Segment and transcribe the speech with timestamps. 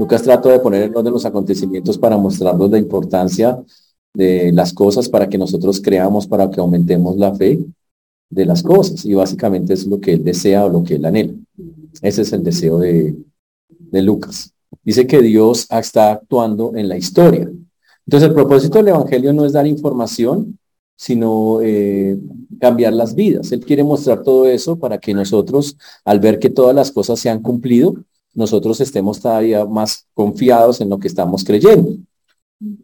[0.00, 3.62] Lucas trata de poner en orden los acontecimientos para mostrarnos la importancia
[4.14, 7.58] de las cosas para que nosotros creamos, para que aumentemos la fe
[8.30, 9.04] de las cosas.
[9.04, 11.34] Y básicamente es lo que él desea o lo que él anhela.
[12.00, 13.14] Ese es el deseo de,
[13.68, 14.54] de Lucas.
[14.82, 17.50] Dice que Dios está actuando en la historia.
[18.06, 20.58] Entonces el propósito del Evangelio no es dar información,
[20.96, 22.18] sino eh,
[22.58, 23.52] cambiar las vidas.
[23.52, 25.76] Él quiere mostrar todo eso para que nosotros,
[26.06, 27.96] al ver que todas las cosas se han cumplido,
[28.34, 31.96] nosotros estemos todavía más confiados en lo que estamos creyendo.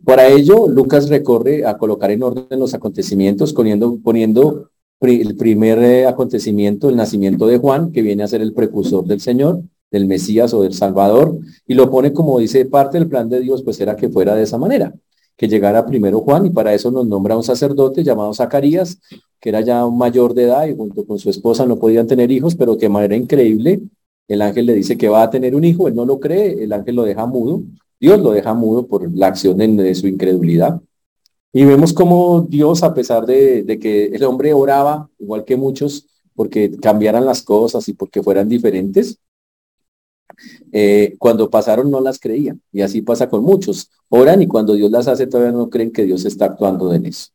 [0.04, 6.88] Para ello, Lucas recorre a colocar en orden los acontecimientos, poniendo, el primer eh, acontecimiento,
[6.88, 9.60] el nacimiento de Juan, que viene a ser el precursor del Señor,
[9.90, 13.62] del Mesías o del Salvador, y lo pone como dice parte del plan de Dios,
[13.62, 14.94] pues era que fuera de esa manera
[15.36, 18.98] que llegara primero Juan y para eso nos nombra un sacerdote llamado Zacarías,
[19.38, 22.30] que era ya un mayor de edad y junto con su esposa no podían tener
[22.30, 23.82] hijos, pero que manera increíble
[24.28, 26.72] el ángel le dice que va a tener un hijo, él no lo cree, el
[26.72, 27.62] ángel lo deja mudo,
[28.00, 30.80] Dios lo deja mudo por la acción de, su incredulidad.
[31.52, 36.06] Y vemos cómo Dios, a pesar de, de que el hombre oraba, igual que muchos,
[36.34, 39.18] porque cambiaran las cosas y porque fueran diferentes,
[40.72, 42.60] eh, cuando pasaron no las creían.
[42.72, 43.90] Y así pasa con muchos.
[44.08, 47.28] Oran y cuando Dios las hace todavía no creen que Dios está actuando en eso.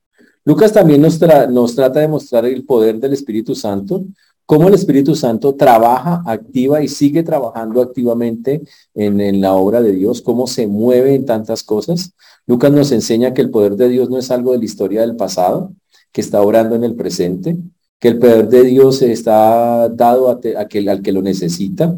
[0.44, 4.06] Lucas también nos trata de mostrar el poder del Espíritu Santo,
[4.52, 8.62] cómo el Espíritu Santo trabaja, activa y sigue trabajando activamente
[8.94, 12.12] en, la obra de Dios, cómo se mueve en tantas cosas.
[12.46, 15.16] Lucas nos enseña que el poder de Dios no es algo de la historia del
[15.16, 15.72] pasado,
[16.12, 17.56] que está orando en el presente,
[17.98, 21.96] que el poder de Dios está dado a, aquel, al que lo necesita,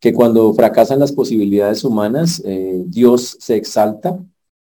[0.00, 4.18] que cuando fracasan las posibilidades humanas, eh, Dios se exalta,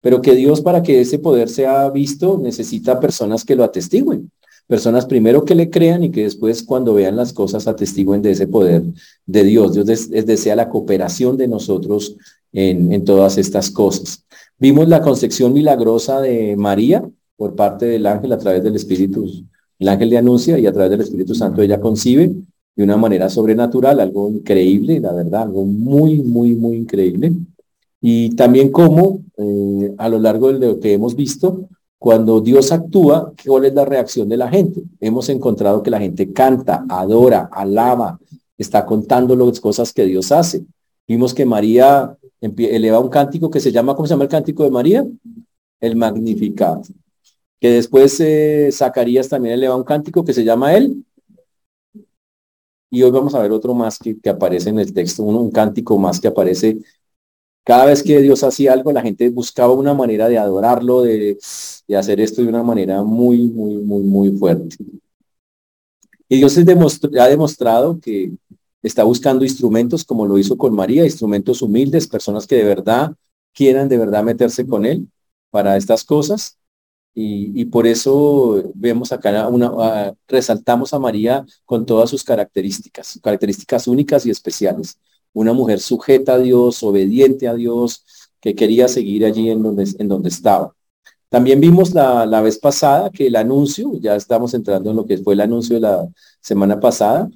[0.00, 4.30] pero que Dios para que ese poder sea visto necesita personas que lo atestiguen,
[4.68, 8.46] personas primero que le crean y que después cuando vean las cosas atestiguen de ese
[8.46, 8.84] poder
[9.26, 9.72] de Dios.
[9.72, 12.16] Dios desea la cooperación de nosotros
[12.52, 14.24] en, en todas estas cosas.
[14.58, 17.02] Vimos la concepción milagrosa de María
[17.36, 19.26] por parte del ángel a través del Espíritu.
[19.78, 22.34] El ángel le anuncia y a través del Espíritu Santo ella concibe
[22.76, 27.32] de una manera sobrenatural, algo increíble, la verdad, algo muy, muy, muy increíble.
[28.00, 31.68] Y también cómo eh, a lo largo de lo que hemos visto,
[31.98, 34.82] cuando Dios actúa, ¿cuál es la reacción de la gente?
[35.00, 38.20] Hemos encontrado que la gente canta, adora, alaba,
[38.56, 40.64] está contando las cosas que Dios hace.
[41.06, 44.70] Vimos que María eleva un cántico que se llama, ¿cómo se llama el cántico de
[44.70, 45.06] María?
[45.80, 46.86] El Magnificat.
[47.60, 51.04] Que después eh, Zacarías también eleva un cántico que se llama el
[52.90, 56.20] y hoy vamos a ver otro más que, aparece en el texto, un cántico más
[56.20, 56.78] que aparece.
[57.68, 61.36] Cada vez que Dios hacía algo, la gente buscaba una manera de adorarlo, de,
[61.94, 64.74] hacer esto de una manera muy, muy, muy, muy fuerte.
[66.30, 68.32] Y Dios ha demostrado que
[68.82, 73.12] está buscando instrumentos como lo hizo con María, instrumentos humildes, personas que de verdad
[73.52, 75.06] quieran de verdad meterse con Él
[75.50, 76.56] para estas cosas.
[77.14, 84.24] Y, por eso vemos acá una, resaltamos a María con todas sus características, características únicas
[84.24, 84.98] y especiales.
[85.32, 88.04] Una mujer sujeta a Dios, obediente a Dios,
[88.40, 90.74] que quería seguir allí en donde, estaba.
[91.28, 95.18] También vimos la, la vez pasada que el anuncio, ya estamos entrando en lo que
[95.18, 96.08] fue el anuncio de la
[96.40, 97.28] semana pasada,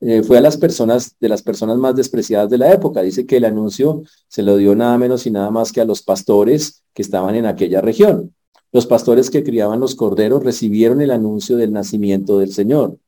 [0.00, 3.02] eh, fue a las personas, de las personas más despreciadas de la época.
[3.02, 6.02] Dice que el anuncio se lo dio nada menos y nada más que a los
[6.02, 8.34] pastores que estaban en aquella región.
[8.70, 12.98] Los pastores que criaban los corderos recibieron el anuncio del nacimiento del Señor.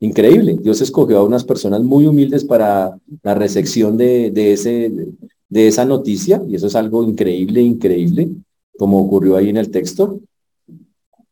[0.00, 0.56] Increíble.
[0.60, 4.92] Dios escogió a unas personas muy humildes para la recepción de, ese,
[5.48, 8.28] de esa noticia, y eso es algo increíble, increíble,
[8.78, 10.20] como ocurrió ahí en el texto.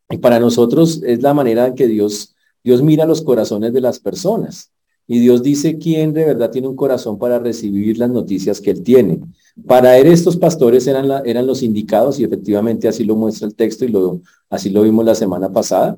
[0.09, 3.99] Y para nosotros es la manera en que Dios, Dios mira los corazones de las
[3.99, 4.71] personas.
[5.07, 8.81] Y Dios dice quién de verdad tiene un corazón para recibir las noticias que Él
[8.81, 9.19] tiene.
[9.65, 13.85] Para él estos pastores eran, eran los indicados y efectivamente así lo muestra el texto
[13.85, 15.95] y lo, así lo vimos la semana pasada,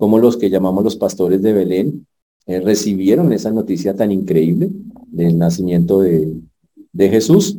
[0.00, 2.06] como los que llamamos los pastores de Belén
[2.46, 4.70] eh, recibieron esa noticia tan increíble
[5.08, 6.40] del nacimiento de,
[6.90, 7.58] de Jesús.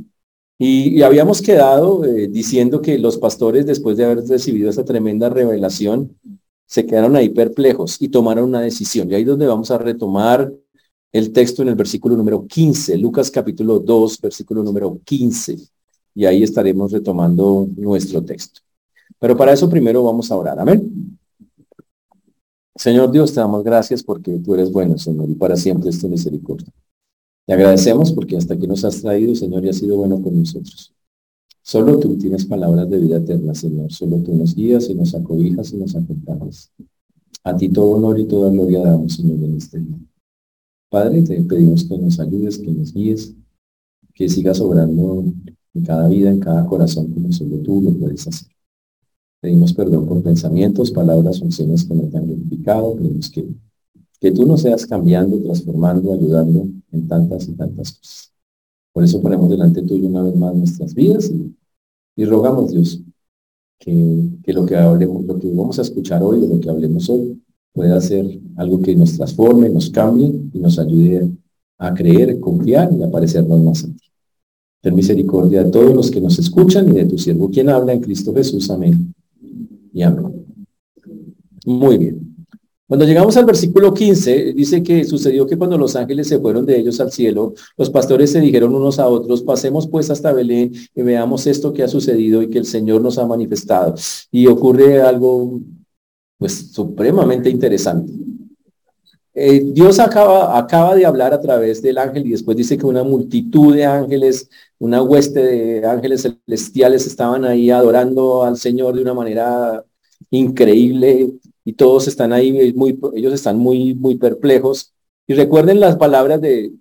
[0.58, 6.18] Y, habíamos quedado eh, diciendo que los pastores, después de haber recibido esa tremenda revelación,
[6.66, 9.12] se quedaron ahí perplejos y tomaron una decisión.
[9.12, 10.52] Y ahí es donde vamos a retomar
[11.12, 15.58] el texto en el versículo número 15, Lucas capítulo 2, versículo número 15.
[16.16, 18.62] Y ahí estaremos retomando nuestro texto.
[19.20, 20.60] Pero para eso primero vamos a orar.
[20.60, 21.20] Amén.
[22.82, 26.10] Señor Dios, te damos gracias porque tú eres bueno, Señor, y para siempre es tu
[26.10, 26.74] misericordia.
[27.46, 30.92] Te agradecemos porque hasta aquí nos has traído, Señor, y has sido bueno con nosotros.
[31.62, 33.92] Solo tú tienes palabras de vida eterna, Señor.
[33.92, 36.72] Solo tú nos guías y nos acobijas y nos acompañas.
[37.44, 40.00] A ti todo honor y toda gloria damos, Señor, en este día.
[40.90, 43.36] Padre, te pedimos que nos ayudes, que nos guíes,
[44.16, 45.24] que sigas obrando
[45.76, 48.50] en cada vida, en cada corazón, como solo tú lo puedes hacer.
[49.42, 52.96] Pedimos perdón por pensamientos, palabras, funciones que no te han glorificado.
[52.96, 53.48] Pedimos que,
[54.20, 58.32] que tú nos seas cambiando, transformando, ayudando en tantas y tantas cosas.
[58.94, 61.32] Por eso ponemos delante tuyo una vez más nuestras vidas
[62.16, 63.02] y, rogamos, Dios,
[63.80, 67.42] que, que, lo que hablemos, lo que vamos a escuchar hoy, lo que hablemos hoy,
[67.74, 71.32] pueda ser algo que nos transforme, nos cambie y nos ayude
[71.80, 74.12] a creer, confiar y a parecernos más a ti.
[74.82, 78.02] Ten misericordia de todos los que nos escuchan y de tu siervo quien habla en
[78.02, 78.70] Cristo Jesús.
[78.70, 79.11] Amén.
[79.94, 80.34] Y.
[81.66, 82.32] Muy bien.
[82.92, 86.78] Cuando llegamos al versículo 15, dice que sucedió que cuando los ángeles se fueron de
[86.78, 91.02] ellos al cielo, los pastores se dijeron unos a otros, pasemos pues hasta Belén y
[91.02, 93.96] veamos esto que ha sucedido y que el Señor nos ha manifestado.
[94.30, 95.62] Y ocurre algo
[96.38, 98.12] pues supremamente interesante.
[99.34, 103.74] Eh, Dios acaba, de hablar a través del ángel y después dice que una multitud
[103.74, 109.86] de ángeles, una hueste de ángeles celestiales estaban ahí adorando al Señor de una manera
[110.30, 111.32] increíble
[111.64, 114.94] y todos están ahí, muy, ellos están muy, muy perplejos.
[115.28, 116.74] Y recuerden las palabras de,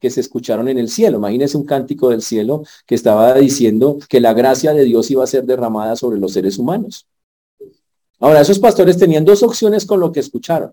[0.00, 1.18] que se escucharon en el cielo.
[1.18, 5.28] Imagínense un cántico del cielo que estaba diciendo que la gracia de Dios iba a
[5.28, 7.06] ser derramada sobre los seres humanos.
[8.18, 10.72] Ahora, esos pastores tenían dos opciones con lo que escucharon.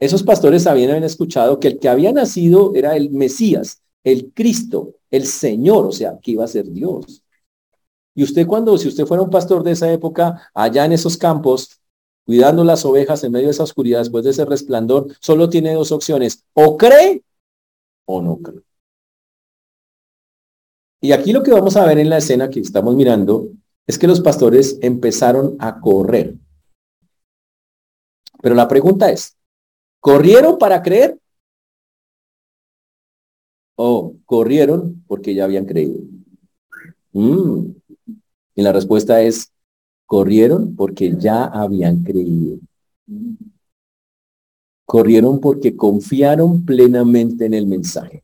[0.00, 5.26] Esos pastores habían escuchado que el que había nacido era el Mesías, el Cristo, el
[5.26, 7.22] Señor, o sea, que iba a ser Dios.
[8.14, 11.80] Y usted cuando, si usted fuera un pastor de esa época, allá en esos campos,
[12.24, 15.92] cuidando las ovejas en medio de esa oscuridad, después de ese resplandor, solo tiene dos
[15.92, 17.22] opciones, o cree
[18.06, 18.62] o no cree.
[21.00, 23.48] Y aquí lo que vamos a ver en la escena que estamos mirando
[23.86, 26.34] es que los pastores empezaron a correr.
[28.40, 29.36] Pero la pregunta es,
[30.04, 31.18] ¿Corrieron para creer?
[33.74, 36.02] ¿O corrieron porque ya habían creído?
[37.12, 37.70] Mm.
[38.54, 39.50] Y la respuesta es,
[40.04, 42.58] corrieron porque ya habían creído.
[44.84, 48.20] Corrieron porque confiaron plenamente en el mensaje.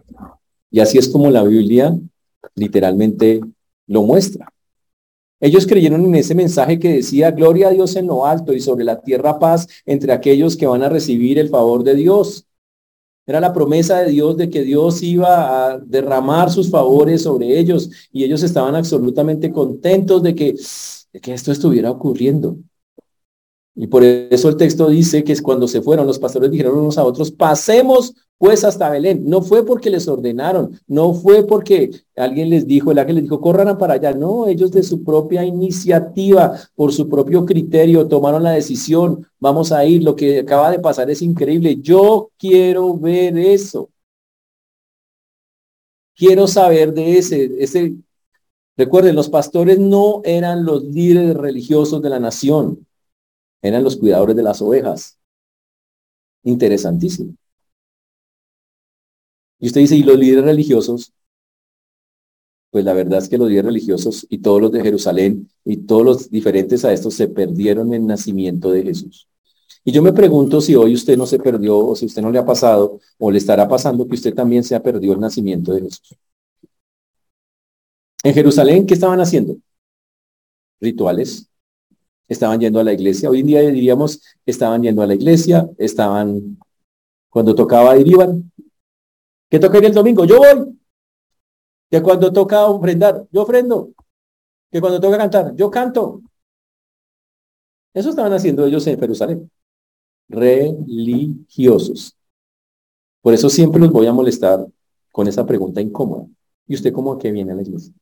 [0.70, 1.98] Y así es como la Biblia
[2.56, 3.40] literalmente
[3.86, 4.52] lo muestra.
[5.40, 8.84] Ellos creyeron en ese mensaje que decía, gloria a Dios en lo alto y sobre
[8.84, 12.46] la tierra paz entre aquellos que van a recibir el favor de Dios.
[13.26, 17.90] Era la promesa de Dios de que Dios iba a derramar sus favores sobre ellos
[18.12, 20.54] y ellos estaban absolutamente contentos de que,
[21.12, 22.56] de que esto estuviera ocurriendo.
[23.74, 27.04] Y por eso el texto dice que cuando se fueron, los pastores dijeron unos a
[27.04, 29.28] otros, pasemos pues hasta Belén.
[29.28, 33.38] No fue porque les ordenaron, no fue porque alguien les dijo, el ángel les dijo,
[33.38, 34.14] corran para allá.
[34.14, 39.84] No, ellos de su propia iniciativa, por su propio criterio, tomaron la decisión, vamos a
[39.84, 40.02] ir.
[40.02, 41.76] Lo que acaba de pasar es increíble.
[41.82, 43.90] Yo quiero ver eso.
[46.16, 47.94] Quiero saber de ese, ese.
[48.74, 52.86] Recuerden, los pastores no eran los líderes religiosos de la nación
[53.62, 55.18] eran los cuidadores de las ovejas.
[56.42, 57.34] Interesantísimo.
[59.60, 61.12] Y usted dice, ¿y los líderes religiosos?
[62.70, 66.04] Pues la verdad es que los líderes religiosos y todos los de Jerusalén y todos
[66.04, 69.28] los diferentes a estos se perdieron en el nacimiento de Jesús.
[69.84, 72.38] Y yo me pregunto si hoy usted no se perdió o si usted no le
[72.38, 75.82] ha pasado o le estará pasando que usted también se ha perdido el nacimiento de
[75.82, 76.16] Jesús.
[78.22, 79.56] En Jerusalén, ¿qué estaban haciendo?
[80.80, 81.48] Rituales,
[82.28, 83.30] estaban yendo a la iglesia.
[83.30, 86.58] Hoy en día diríamos, estaban yendo a la iglesia, estaban,
[87.30, 88.49] cuando tocaba ir iban.
[89.50, 90.24] ¿Qué tocaría el domingo?
[90.24, 90.78] Yo voy.
[91.90, 93.92] Que cuando toca ofrendar, yo ofrendo.
[94.70, 96.22] Que cuando toca cantar, yo canto.
[97.92, 99.50] Eso estaban haciendo ellos en Jerusalén.
[100.28, 102.16] Religiosos.
[103.20, 104.66] Por eso siempre los voy a molestar
[105.12, 106.26] con esa pregunta incómoda.
[106.66, 107.92] ¿Y usted cómo que viene a la iglesia?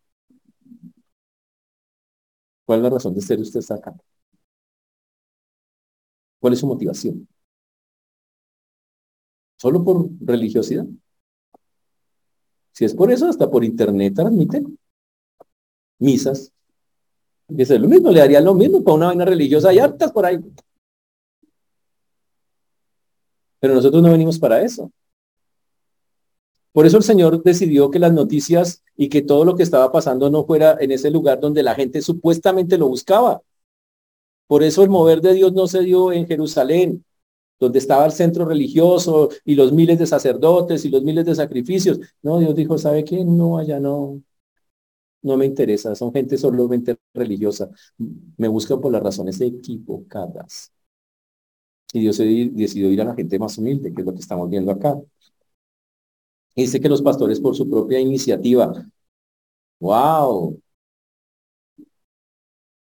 [2.67, 3.95] ¿Cuál es la razón de ser usted acá?
[6.41, 7.29] ¿Cuál es su motivación?
[9.57, 10.87] ¿Solo por religiosidad?
[12.79, 14.79] Si es por eso, hasta por internet transmiten
[15.99, 16.53] misas.
[17.49, 19.71] Y es lo mismo, le daría lo mismo para una vaina religiosa.
[19.71, 20.39] Hay hartas por ahí.
[23.59, 24.93] Pero nosotros no venimos para eso.
[26.71, 30.31] Por eso el Señor decidió que las noticias y que todo lo que estaba pasando
[30.31, 33.43] no fuera en ese lugar donde la gente supuestamente lo buscaba.
[34.47, 37.05] Por eso el mover de Dios no se dio en Jerusalén,
[37.61, 42.01] donde estaba el centro religioso y los miles de sacerdotes y los miles de sacrificios.
[42.23, 43.25] No, Dios dijo, ¿sabe qué?
[43.25, 44.23] No, allá no,
[45.23, 47.71] no me interesa, son gente solamente religiosa.
[48.37, 50.73] Me buscan por las razones equivocadas.
[51.93, 54.71] Y Dios decidió ir a la gente más humilde, que es lo que estamos viendo
[54.73, 54.99] acá.
[56.55, 58.71] dice que los pastores por su propia iniciativa
[59.81, 60.61] Wow.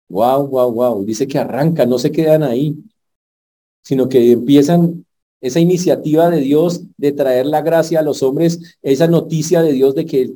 [0.09, 1.05] Wow, wow, wow.
[1.05, 2.75] Dice que arrancan, no se quedan ahí,
[3.81, 5.05] sino que empiezan
[5.41, 9.95] esa iniciativa de Dios de traer la gracia a los hombres, esa noticia de Dios
[9.95, 10.33] de que,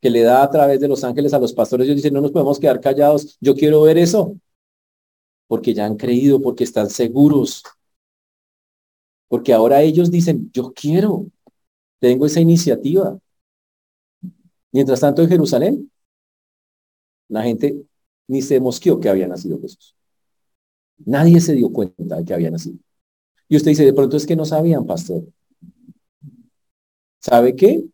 [0.00, 1.86] que le da a través de los ángeles a los pastores.
[1.86, 4.36] Ellos dicen, no nos podemos quedar callados, yo quiero ver eso,
[5.48, 7.64] porque ya han creído, porque están seguros,
[9.28, 11.26] porque ahora ellos dicen, yo quiero,
[11.98, 13.18] tengo esa iniciativa.
[14.72, 15.90] Mientras tanto en Jerusalén,
[17.28, 17.84] la gente
[18.26, 19.97] ni se mosqueó que había nacido Jesús.
[21.04, 22.78] Nadie se dio cuenta de que había nacido.
[23.48, 25.24] Y usted dice, de pronto es que no sabían, pastor.
[27.20, 27.84] ¿Sabe qué?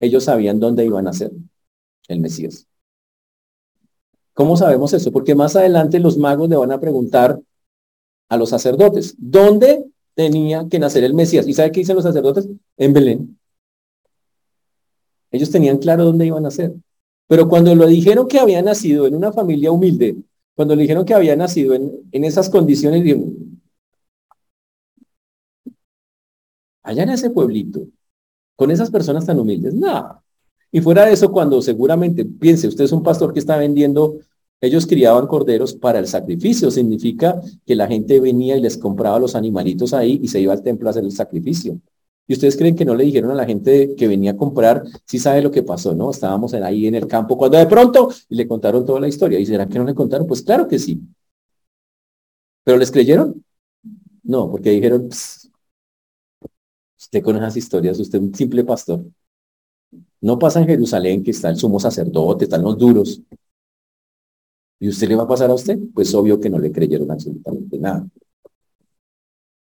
[0.00, 1.32] Ellos sabían dónde iban a ser
[2.08, 2.66] el Mesías.
[4.34, 5.12] ¿Cómo sabemos eso?
[5.12, 7.40] Porque más adelante los magos le van a preguntar
[8.28, 11.46] a los sacerdotes, ¿dónde tenía que nacer el Mesías?
[11.46, 12.48] ¿Y sabe qué dicen los sacerdotes?
[12.76, 13.38] En Belén.
[15.30, 16.74] Ellos tenían claro dónde iban a nacer.
[17.28, 20.16] Pero cuando lo dijeron que había nacido en una familia humilde,
[20.56, 23.04] cuando le dijeron que había nacido en, esas condiciones,
[26.82, 27.86] allá en ese pueblito,
[28.56, 30.22] con esas personas tan humildes, nada.
[30.72, 34.18] Y fuera de eso, cuando seguramente, piense, usted es un pastor que está vendiendo,
[34.60, 39.34] ellos criaban corderos para el sacrificio, significa que la gente venía y les compraba los
[39.36, 41.78] animalitos ahí y se iba al templo a hacer el sacrificio.
[42.28, 45.18] Y ustedes creen que no le dijeron a la gente que venía a comprar, si
[45.18, 46.10] sabe lo que pasó, ¿no?
[46.10, 49.38] Estábamos ahí en el campo cuando de pronto y le contaron toda la historia.
[49.38, 50.26] ¿Y será que no le contaron?
[50.26, 51.00] Pues claro que sí.
[52.64, 53.44] ¿Pero les creyeron?
[54.24, 55.08] No, porque dijeron,
[56.98, 59.04] usted con esas historias, usted es un simple pastor.
[60.20, 63.22] No pasa en Jerusalén que está el sumo sacerdote, están los duros.
[64.80, 65.78] ¿Y usted le va a pasar a usted?
[65.94, 68.06] Pues obvio que no le creyeron absolutamente nada.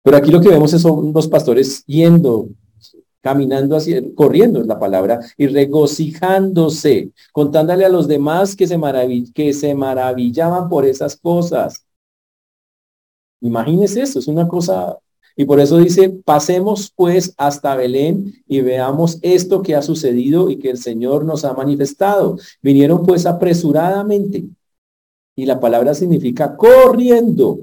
[0.03, 2.50] Pero aquí lo que vemos son los pastores yendo,
[3.22, 8.77] caminando hacia, corriendo es la palabra, y regocijándose, contándole a los demás que se,
[9.33, 11.86] que se maravillaban por esas cosas.
[13.41, 14.98] Imagínese eso, es una cosa
[15.36, 20.57] y por eso dice, pasemos pues hasta Belén y veamos esto que ha sucedido y
[20.57, 22.38] que el Señor nos ha manifestado.
[22.62, 24.45] Vinieron pues apresuradamente.
[25.36, 27.60] Y la palabra significa corriendo.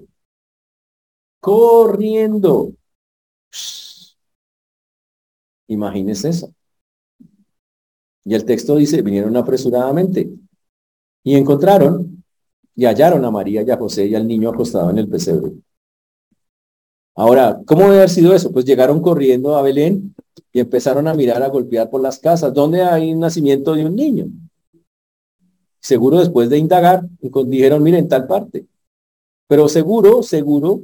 [1.41, 2.73] Corriendo.
[5.69, 6.55] Imagínese eso.
[8.25, 10.31] Y el texto dice, vinieron apresuradamente.
[11.23, 12.23] Y encontraron
[12.75, 15.53] y hallaron a María y a José y al niño acostado en el pesebre.
[17.15, 18.53] Ahora, ¿cómo debe haber sido eso?
[18.53, 20.15] Pues llegaron corriendo a Belén
[20.53, 22.55] y empezaron a mirar, a golpear por las casas.
[22.55, 24.27] ¿Dónde hay un nacimiento de un niño?
[25.81, 27.03] Seguro después de indagar,
[27.47, 28.67] dijeron, miren, tal parte.
[29.47, 30.83] Pero seguro, seguro,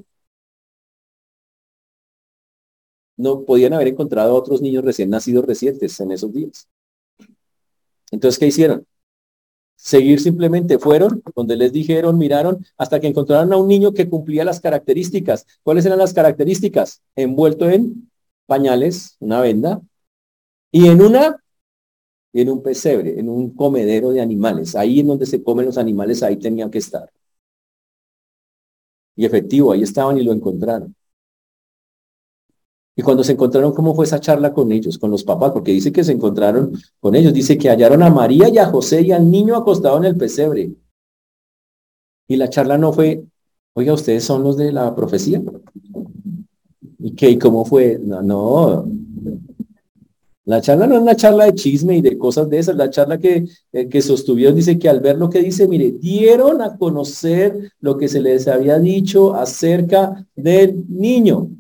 [3.16, 6.68] no podían haber encontrado a otros niños recién nacidos recientes en esos días.
[8.11, 8.87] Entonces, ¿qué hicieron?
[9.76, 14.44] seguir simplemente fueron donde les dijeron, miraron, hasta que encontraron a un niño que cumplía
[14.44, 15.46] las características.
[15.62, 17.02] ¿Cuáles eran las características?
[17.14, 18.11] Envuelto en
[18.46, 19.82] pañales, una venda,
[20.73, 21.42] y en una,
[22.32, 24.75] en un pesebre, en un comedero de animales.
[24.76, 27.11] Ahí en donde se comen los animales, ahí tenían que estar.
[29.14, 30.94] Y efectivo, ahí estaban y lo encontraron.
[32.99, 35.53] Y cuando se encontraron, ¿cómo fue esa charla con ellos, con los papás?
[35.53, 37.35] Porque dice que se encontraron con ellos.
[37.35, 40.73] Dice que hallaron a María y a José y al niño acostado en el pesebre.
[42.26, 43.23] Y la charla no fue,
[43.75, 45.43] oiga, ustedes son los de la profecía.
[46.99, 47.29] ¿Y qué?
[47.31, 48.00] ¿Y cómo fue?
[48.03, 48.88] No, no.
[50.47, 52.76] La charla no es una charla de chisme y de cosas de esas.
[52.76, 56.62] La charla que, eh, que sostuvieron dice que al ver lo que dice, mire, dieron
[56.62, 61.50] a conocer lo que se les había dicho acerca del niño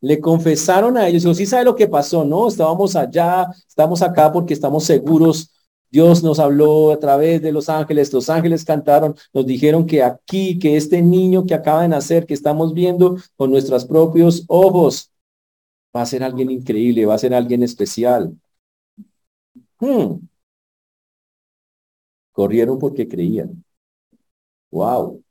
[0.00, 2.48] le confesaron a ellos, sí sabe lo que pasó, ¿no?
[2.48, 5.52] Estábamos allá, estamos acá porque estamos seguros.
[5.90, 10.58] Dios nos habló a través de los ángeles, los ángeles cantaron, nos dijeron que aquí,
[10.58, 15.10] que este niño que acaba de nacer, que estamos viendo con nuestros propios ojos,
[15.94, 18.36] va a ser alguien increíble, va a ser alguien especial.
[19.80, 20.20] Hmm.
[22.32, 23.64] Corrieron porque creían.
[24.70, 25.22] Wow.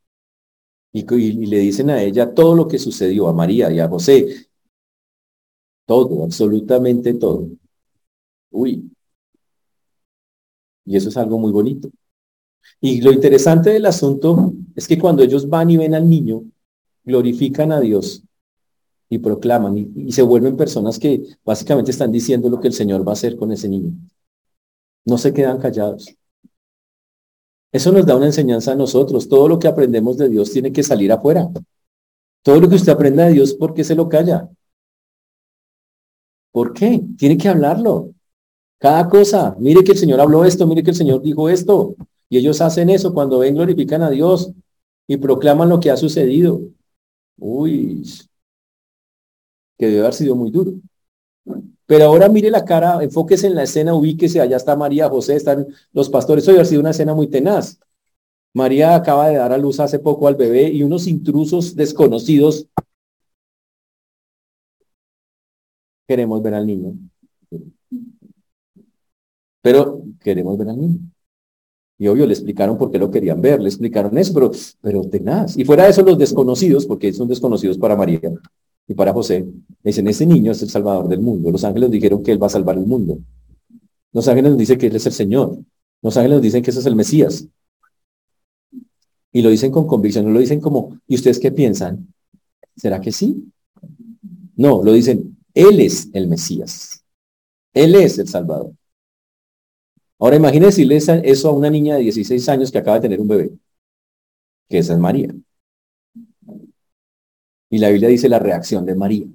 [0.92, 1.02] Y,
[1.46, 4.49] le dicen a ella todo lo que sucedió, a María y a José.
[5.90, 7.48] Todo, absolutamente todo.
[8.52, 8.92] Uy.
[10.84, 11.90] Y eso es algo muy bonito.
[12.80, 16.44] Y lo interesante del asunto es que cuando ellos van y ven al niño,
[17.02, 18.22] glorifican a Dios
[19.08, 23.10] y proclaman y, se vuelven personas que básicamente están diciendo lo que el Señor va
[23.10, 23.90] a hacer con ese niño.
[25.04, 26.14] No se quedan callados.
[27.72, 29.28] Eso nos da una enseñanza a nosotros.
[29.28, 31.50] Todo lo que aprendemos de Dios tiene que salir afuera.
[32.44, 34.48] Todo lo que usted aprenda de Dios, ¿por qué se lo calla?
[36.52, 37.00] ¿Por qué?
[37.16, 38.10] Tiene que hablarlo.
[38.78, 41.94] Cada cosa, mire que el Señor habló esto, mire que el Señor dijo esto.
[42.28, 44.52] Y ellos hacen eso cuando ven, glorifican a Dios
[45.06, 46.60] y proclaman lo que ha sucedido.
[47.38, 48.02] Uy,
[49.78, 50.72] que debe haber sido muy duro.
[51.86, 55.66] Pero ahora mire la cara, enfóquese en la escena, ubíquese, allá está María, José, están
[55.92, 56.46] los pastores.
[56.46, 57.80] Hoy ha sido una escena muy tenaz.
[58.54, 62.66] María acaba de dar a luz hace poco al bebé y unos intrusos desconocidos
[66.10, 66.92] queremos ver al niño.
[69.62, 70.98] Pero queremos ver al niño.
[71.98, 74.50] Y obvio, le explicaron por qué lo querían ver, le explicaron eso, pero,
[74.80, 75.56] pero tenaz.
[75.56, 78.20] Y fuera de eso, los desconocidos, porque son desconocidos para María
[78.88, 79.46] y para José,
[79.84, 81.52] dicen, ese niño es el salvador del mundo.
[81.52, 83.18] Los ángeles dijeron que él va a salvar el mundo.
[84.12, 85.58] Los ángeles dicen que él es el Señor.
[86.02, 87.46] Los ángeles dicen que ese es el Mesías.
[89.30, 92.12] Y lo dicen con convicción, no lo dicen como, ¿y ustedes qué piensan?
[92.74, 93.52] ¿Será que sí?
[94.56, 97.04] No, lo dicen, Él es el Mesías.
[97.72, 98.72] Él es el Salvador.
[100.18, 100.86] Ahora imagínense
[101.24, 103.50] eso a una niña de 16 años que acaba de tener un bebé,
[104.68, 105.34] que esa es María.
[107.70, 109.26] Y la Biblia dice la reacción de María.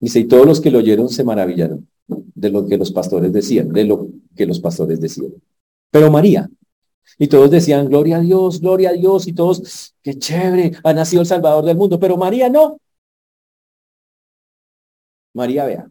[0.00, 3.68] Dice, y todos los que lo oyeron se maravillaron de lo que los pastores decían,
[3.70, 5.32] de lo que los pastores decían.
[5.90, 6.50] Pero María,
[7.18, 11.22] y todos decían, gloria a Dios, gloria a Dios, y todos, qué chévere, ha nacido
[11.22, 12.80] el Salvador del mundo, pero María no.
[15.34, 15.90] María, vea.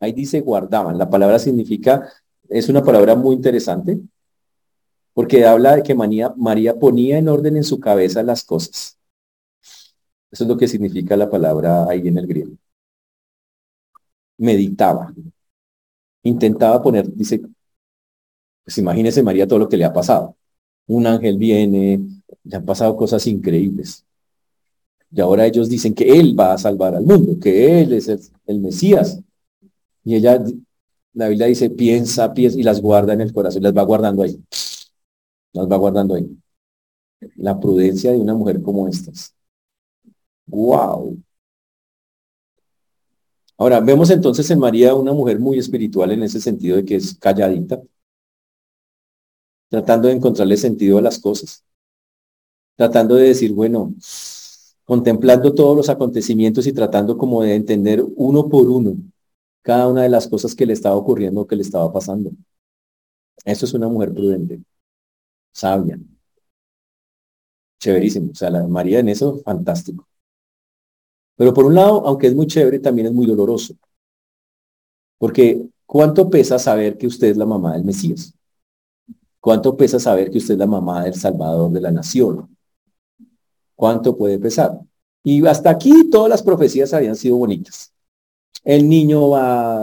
[0.00, 0.98] Ahí dice guardaban.
[0.98, 2.08] La palabra significa,
[2.48, 4.00] es una palabra muy interesante,
[5.12, 8.98] porque habla de que María, María ponía en orden en su cabeza las cosas.
[10.30, 12.52] Eso es lo que significa la palabra ahí en el griego.
[14.38, 15.12] Meditaba.
[16.22, 17.40] Intentaba poner, dice,
[18.64, 20.36] pues imagínese María todo lo que le ha pasado.
[20.86, 22.00] Un ángel viene,
[22.44, 24.04] le han pasado cosas increíbles.
[25.10, 28.60] Y ahora ellos dicen que Él va a salvar al mundo, que Él es el,
[28.60, 29.20] Mesías.
[30.04, 30.42] Y ella,
[31.14, 34.42] la Biblia dice, piensa, piensa, y las guarda en el corazón, las va guardando ahí.
[35.52, 36.28] Las va guardando ahí.
[37.36, 39.34] La prudencia de una mujer como estas.
[40.46, 41.18] ¡Wow!
[43.56, 47.18] Ahora, vemos entonces en María una mujer muy espiritual en ese sentido de que es
[47.18, 47.82] calladita,
[49.68, 51.64] tratando de encontrarle sentido a las cosas,
[52.76, 53.94] tratando de decir, bueno,
[54.88, 58.96] contemplando todos los acontecimientos y tratando como de entender uno por uno
[59.62, 62.30] cada una de las cosas que le estaba ocurriendo o que le estaba pasando.
[63.44, 64.62] Eso es una mujer prudente,
[65.52, 65.98] sabia,
[67.78, 68.32] chéverísimo.
[68.32, 70.06] O sea, la María en eso, fantástico.
[71.36, 73.74] Pero por un lado, aunque es muy chévere, también es muy doloroso.
[75.18, 78.34] Porque ¿cuánto pesa saber que usted es la mamá del Mesías?
[79.40, 82.57] ¿Cuánto pesa saber que usted es la mamá del Salvador de la nación?
[83.78, 84.80] ¿Cuánto puede pesar?
[85.22, 87.92] Y hasta aquí todas las profecías habían sido bonitas.
[88.64, 89.78] El niño va,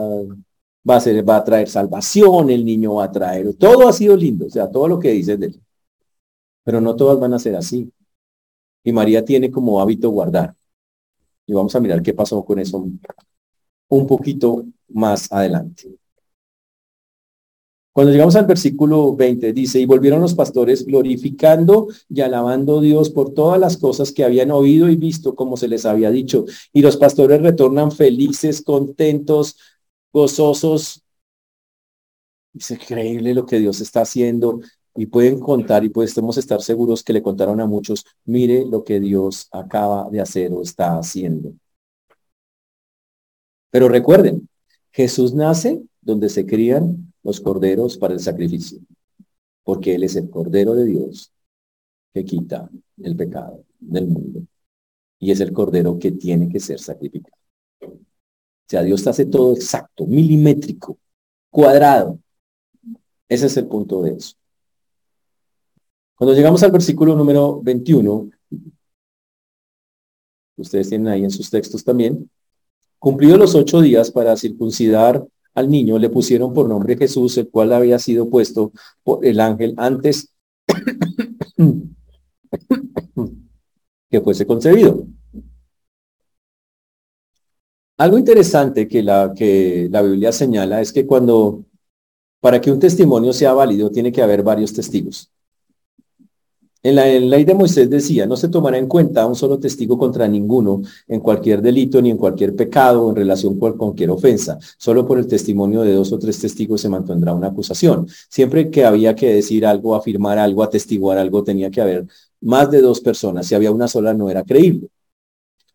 [0.89, 4.17] va, a, ser, va a traer salvación, el niño va a traer, todo ha sido
[4.17, 5.61] lindo, o sea, todo lo que dice de él.
[6.65, 7.89] Pero no todas van a ser así.
[8.83, 10.53] Y María tiene como hábito guardar.
[11.45, 12.85] Y vamos a mirar qué pasó con eso
[13.87, 15.97] un poquito más adelante.
[17.95, 23.09] Cuando llegamos al versículo 20, dice, y volvieron los pastores glorificando y alabando a Dios
[23.09, 26.43] por todas las cosas que habían oído y visto, como se les había dicho.
[26.73, 29.57] Y los pastores retornan felices, contentos,
[30.11, 31.03] gozosos.
[32.53, 34.59] Es increíble lo que Dios está haciendo
[34.93, 38.99] y pueden contar y podemos estar seguros que le contaron a muchos, mire lo que
[38.99, 41.53] Dios acaba de hacer o está haciendo.
[43.71, 44.49] Pero recuerden,
[44.91, 48.79] Jesús nace donde se crían los corderos para el sacrificio,
[49.63, 51.33] porque Él es el Cordero de Dios
[52.13, 52.69] que quita
[53.01, 54.43] el pecado del mundo
[55.19, 57.35] y es el Cordero que tiene que ser sacrificado.
[57.81, 60.99] O sea, Dios hace todo exacto, milimétrico,
[61.49, 62.19] cuadrado.
[63.27, 64.35] Ese es el punto de eso.
[66.15, 68.29] Cuando llegamos al versículo número 21,
[70.57, 72.29] ustedes tienen ahí en sus textos también,
[72.99, 77.73] cumplido los ocho días para circuncidar al niño le pusieron por nombre Jesús, el cual
[77.73, 78.71] había sido puesto
[79.03, 80.35] por el ángel antes
[84.09, 85.07] que fuese concebido.
[87.97, 91.63] Algo interesante que la, que la Biblia señala es que cuando,
[92.41, 95.31] para que un testimonio sea válido, tiene que haber varios testigos.
[96.85, 100.27] En la, ley de Moisés decía, no se tomará en cuenta un solo testigo contra
[100.27, 104.59] ninguno en cualquier delito ni en cualquier pecado en relación con cualquier ofensa.
[104.77, 108.07] Solo por el testimonio de dos o tres testigos se mantendrá una acusación.
[108.29, 112.05] Siempre que había que decir algo, afirmar algo, atestiguar algo, tenía que haber
[112.41, 113.47] más de dos personas.
[113.47, 114.89] Si había una sola, no era creíble.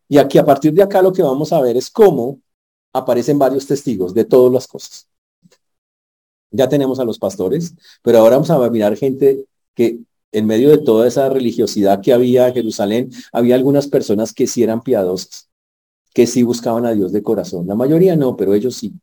[0.07, 2.39] Y aquí, a partir de acá, lo que vamos a ver es cómo
[2.93, 5.09] aparecen varios testigos de todas las cosas.
[6.51, 9.43] Ya tenemos a los pastores, pero ahora vamos a mirar gente
[9.75, 9.99] que
[10.31, 14.63] en medio de toda esa religiosidad que había en Jerusalén, había algunas personas que sí
[14.63, 15.49] eran piadosas,
[16.13, 17.67] que sí buscaban a Dios de corazón.
[17.67, 18.93] La mayoría no, pero ellos sí.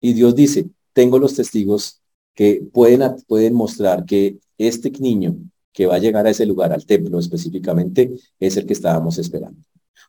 [0.00, 2.00] Y Dios dice, tengo los testigos
[2.34, 5.36] que pueden, pueden mostrar que este niño
[5.72, 9.60] que va a llegar a ese lugar, al templo específicamente, es el que estábamos esperando.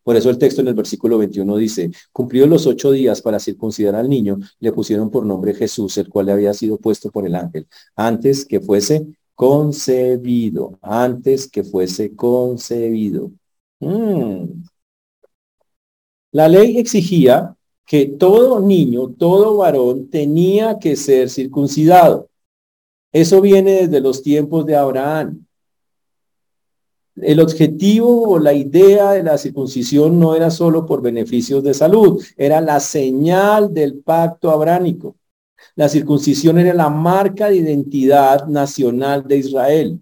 [0.04, 3.96] Por eso el texto en el versículo 21 dice, cumplidos los ocho días para circuncidar
[3.96, 7.36] al niño, le pusieron por nombre Jesús, el cual le había sido puesto por el
[7.36, 9.06] ángel, antes que fuese
[9.40, 13.32] concebido, antes que fuese concebido.
[13.80, 14.64] Mm.
[16.34, 22.28] La ley exigía que todo niño, todo varón tenía que ser circuncidado.
[23.14, 25.46] Eso viene desde los tiempos de Abraham.
[27.16, 32.22] El objetivo o la idea de la circuncisión no era solo por beneficios de salud,
[32.36, 35.16] era la señal del pacto abránico.
[35.76, 40.02] La circuncisión era la marca de identidad nacional de Israel.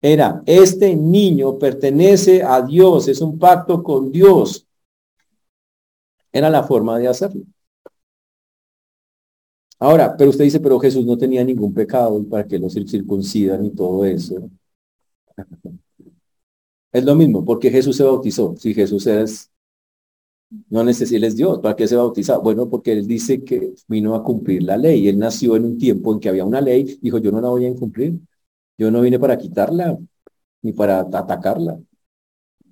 [0.00, 4.66] Era, este niño pertenece a Dios, es un pacto con Dios.
[6.32, 7.42] Era la forma de hacerlo.
[9.80, 13.70] Ahora, pero usted dice, pero Jesús no tenía ningún pecado para que lo circuncidan y
[13.70, 14.50] todo eso.
[16.90, 18.56] Es lo mismo, porque Jesús se bautizó.
[18.56, 19.50] Si Jesús es,
[20.70, 22.38] no necesita, es Dios, ¿para qué se bautiza?
[22.38, 25.08] Bueno, porque él dice que vino a cumplir la ley.
[25.08, 27.66] Él nació en un tiempo en que había una ley, dijo, yo no la voy
[27.66, 28.18] a incumplir.
[28.78, 29.98] Yo no vine para quitarla,
[30.62, 31.78] ni para atacarla.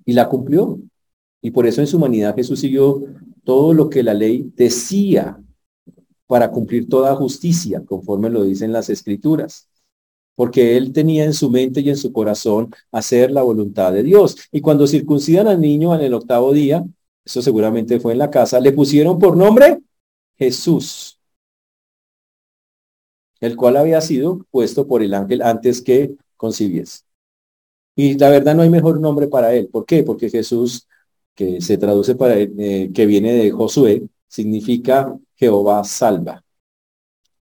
[0.05, 0.79] Y la cumplió.
[1.41, 3.03] Y por eso en su humanidad Jesús siguió
[3.43, 5.39] todo lo que la ley decía
[6.25, 9.69] para cumplir toda justicia, conforme lo dicen las escrituras.
[10.35, 14.37] Porque él tenía en su mente y en su corazón hacer la voluntad de Dios.
[14.51, 16.85] Y cuando circuncidan al niño en el octavo día,
[17.27, 19.81] eso seguramente fue en la casa, le pusieron por nombre
[20.37, 21.19] Jesús,
[23.41, 27.01] el cual había sido puesto por el ángel antes que concibiese.
[27.97, 29.67] Y la verdad no hay mejor nombre para él.
[29.67, 30.03] ¿Por qué?
[30.03, 30.87] Porque Jesús
[31.35, 36.43] que se traduce para, eh, que viene de Josué, significa Jehová salva.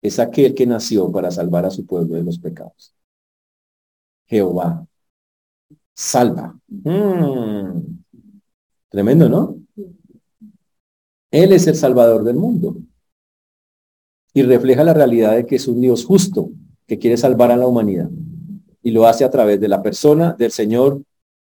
[0.01, 2.93] Es aquel que nació para salvar a su pueblo de los pecados.
[4.25, 4.87] Jehová
[5.93, 6.59] salva.
[6.67, 7.99] Mm.
[8.89, 9.64] Tremendo, ¿no?
[11.35, 12.77] Él es el salvador del mundo.
[14.33, 16.49] Y refleja la realidad de que es un Dios justo,
[16.87, 18.09] que quiere salvar a la humanidad.
[18.81, 21.01] Y lo hace a través de la persona del Señor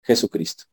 [0.00, 0.64] Jesucristo.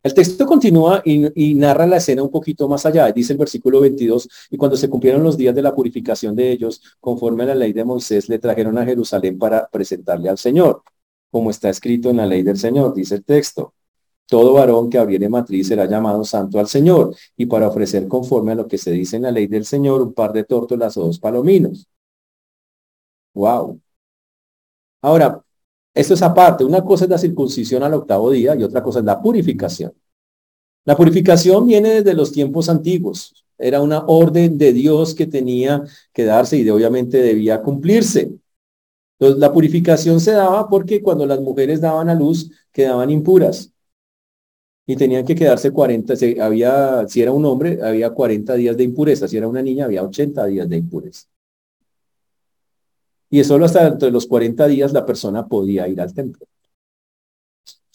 [0.00, 3.10] El texto continúa y, narra la escena un poquito más allá.
[3.10, 6.80] Dice el versículo 22, y cuando se cumplieron los días de la purificación de ellos,
[7.00, 10.84] conforme a la ley de Moisés, le trajeron a Jerusalén para presentarle al Señor,
[11.32, 13.74] como está escrito en la ley del Señor, dice el texto.
[14.28, 18.56] Todo varón que abriere matriz será llamado santo al Señor, y para ofrecer conforme a
[18.56, 21.18] lo que se dice en la ley del Señor, un par de tórtolas o dos
[21.18, 21.88] palominos.
[23.34, 23.80] Wow.
[25.00, 25.42] Ahora,
[25.94, 26.64] esto es aparte.
[26.64, 29.94] Una cosa es la circuncisión al octavo día y otra cosa es la purificación.
[30.84, 33.46] La purificación viene desde los tiempos antiguos.
[33.56, 38.32] Era una orden de Dios que tenía que darse y de, obviamente debía cumplirse.
[39.18, 43.72] La purificación se daba porque cuando las mujeres daban a luz quedaban impuras
[44.90, 48.84] y tenían que quedarse 40, si, había, si era un hombre, había 40 días de
[48.84, 51.26] impureza, si era una niña, había 80 días de impureza.
[53.28, 56.46] Y solo hasta dentro de los 40 días la persona podía ir al templo.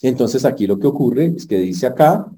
[0.03, 2.32] Entonces aquí lo que ocurre es que dice acá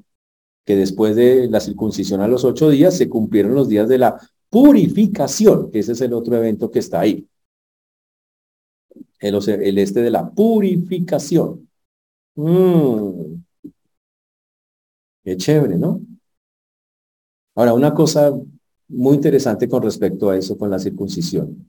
[0.64, 4.18] que después de la circuncisión a los ocho días se cumplieron los días de la
[4.50, 7.28] purificación, ese es el otro evento que está ahí.
[9.20, 11.68] El, el este de la purificación.
[12.36, 13.35] Mm.
[15.26, 16.02] Qué chévere, ¿no?
[17.56, 18.32] Ahora, una cosa
[18.88, 21.68] muy interesante con respecto a eso, con la circuncisión.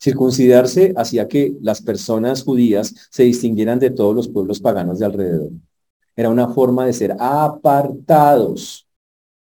[0.00, 5.50] Circuncidarse hacía que las personas judías se distinguieran de todos los pueblos paganos de alrededor.
[6.14, 8.86] Era una forma de ser apartados.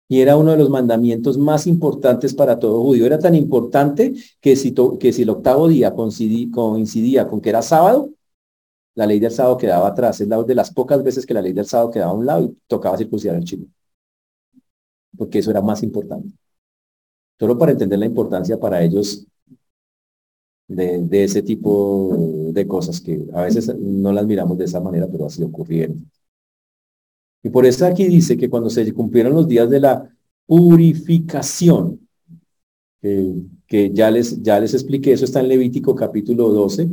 [0.08, 3.06] Y era uno de los mandamientos más importantes para todo judío.
[3.06, 8.10] Era tan importante que si, que si el octavo día coincidía, con que era sábado,
[8.96, 10.20] la ley del sábado quedaba atrás.
[10.20, 12.44] Es la de las pocas veces que la ley del sábado quedaba a un lado
[12.46, 13.66] y tocaba circuncidar al chino.
[15.16, 16.28] Porque eso era más importante.
[17.38, 19.26] Solo para entender la importancia para ellos
[20.68, 22.16] de, ese tipo
[22.52, 26.10] de cosas que a veces no las miramos de esa manera, pero así ocurrieron.
[27.42, 30.10] Y por eso aquí dice que cuando se cumplieron los días de la
[30.46, 32.00] purificación,
[33.00, 36.88] que ya les, ya les expliqué, eso está en Levítico capítulo 12,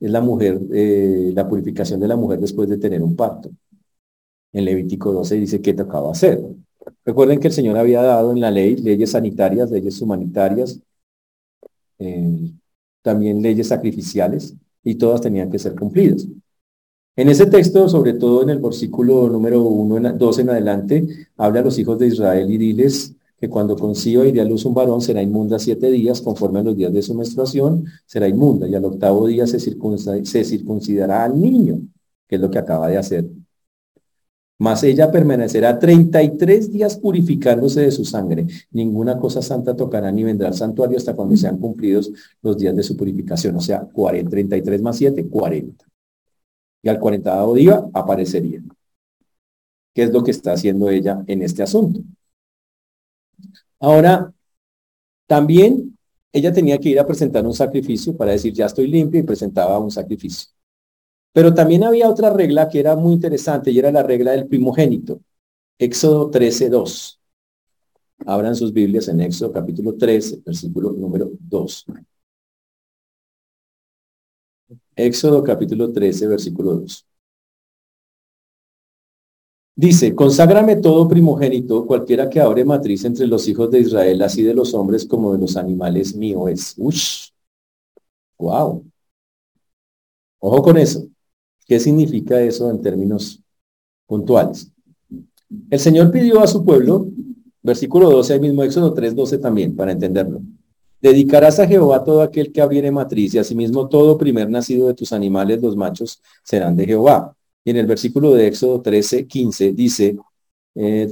[0.00, 3.50] es la mujer, eh, la purificación de la mujer después de tener un parto.
[4.52, 6.40] En Levítico 12 dice que tocaba hacer.
[7.04, 10.80] Recuerden que el Señor había dado en la ley leyes sanitarias, leyes humanitarias,
[11.98, 12.52] eh,
[13.02, 16.26] también leyes sacrificiales, y todas tenían que ser cumplidas.
[17.16, 21.64] En ese texto, sobre todo en el versículo número 1, 2 en adelante, habla a
[21.64, 25.22] los hijos de Israel y diles que cuando conciba y a luz un varón será
[25.22, 29.26] inmunda siete días, conforme a los días de su menstruación, será inmunda, y al octavo
[29.26, 31.80] día se, se circuncidará al niño,
[32.28, 33.30] que es lo que acaba de hacer.
[34.58, 38.46] Mas ella permanecerá 33 días purificándose de su sangre.
[38.70, 42.82] Ninguna cosa santa tocará ni vendrá al santuario hasta cuando sean cumplidos los días de
[42.82, 43.56] su purificación.
[43.56, 45.86] O sea, 40, 33 más 7, 40.
[46.82, 48.62] Y al 40 día aparecería.
[49.94, 52.02] ¿Qué es lo que está haciendo ella en este asunto?
[53.78, 54.32] Ahora,
[55.26, 55.96] también
[56.32, 59.78] ella tenía que ir a presentar un sacrificio para decir, ya estoy limpia y presentaba
[59.78, 60.50] un sacrificio.
[61.32, 65.20] Pero también había otra regla que era muy interesante y era la regla del primogénito.
[65.78, 67.18] Éxodo 13.2.
[68.26, 71.86] Abran sus Biblias en Éxodo capítulo 13, versículo número 2.
[74.96, 77.09] Éxodo capítulo 13, versículo 2.
[79.74, 84.52] Dice, conságrame todo primogénito, cualquiera que abre matriz entre los hijos de Israel, así de
[84.52, 86.74] los hombres como de los animales mío es.
[86.76, 87.30] Ush.
[88.38, 88.84] Wow.
[90.40, 91.06] Ojo con eso.
[91.66, 93.40] ¿Qué significa eso en términos
[94.06, 94.70] puntuales?
[95.70, 97.06] El Señor pidió a su pueblo,
[97.62, 100.40] versículo 12, el mismo Éxodo 3, 12 también, para entenderlo.
[101.00, 105.12] Dedicarás a Jehová todo aquel que abriere matriz, y asimismo todo primer nacido de tus
[105.12, 107.34] animales, los machos, serán de Jehová.
[107.64, 110.16] Y en el versículo de Éxodo 13, 15 dice,
[110.74, 111.08] eh,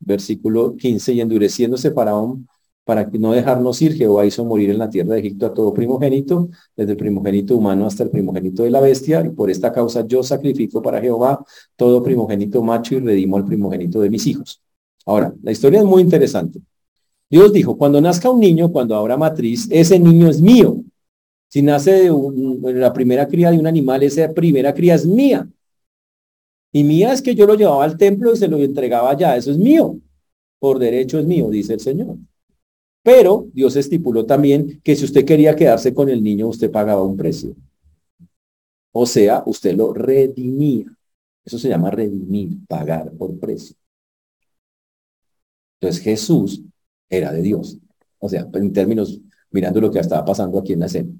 [0.00, 2.12] versículo 15, y endureciéndose para
[3.18, 6.92] no dejarnos ir, Jehová hizo morir en la tierra de Egipto a todo primogénito, desde
[6.92, 10.80] el primogénito humano hasta el primogénito de la bestia, y por esta causa yo sacrifico
[10.82, 11.44] para Jehová
[11.76, 14.60] todo primogénito macho y redimo al primogénito de mis hijos.
[15.06, 16.60] Ahora, la historia es muy interesante.
[17.28, 20.83] Dios dijo, cuando nazca un niño, cuando abra matriz, ese niño es mío.
[21.48, 25.48] Si nace de la primera cría de un animal, esa primera cría es mía.
[26.72, 29.36] Y mía es que yo lo llevaba al templo y se lo entregaba allá.
[29.36, 29.96] Eso es mío.
[30.58, 32.16] Por derecho es mío, dice el Señor.
[33.02, 37.16] Pero Dios estipuló también que si usted quería quedarse con el niño, usted pagaba un
[37.16, 37.54] precio.
[38.92, 40.86] O sea, usted lo redimía.
[41.44, 43.76] Eso se llama redimir, pagar por precio.
[45.80, 46.62] Entonces Jesús
[47.08, 47.78] era de Dios.
[48.18, 51.12] O sea, en términos, mirando lo que estaba pasando aquí en la escena.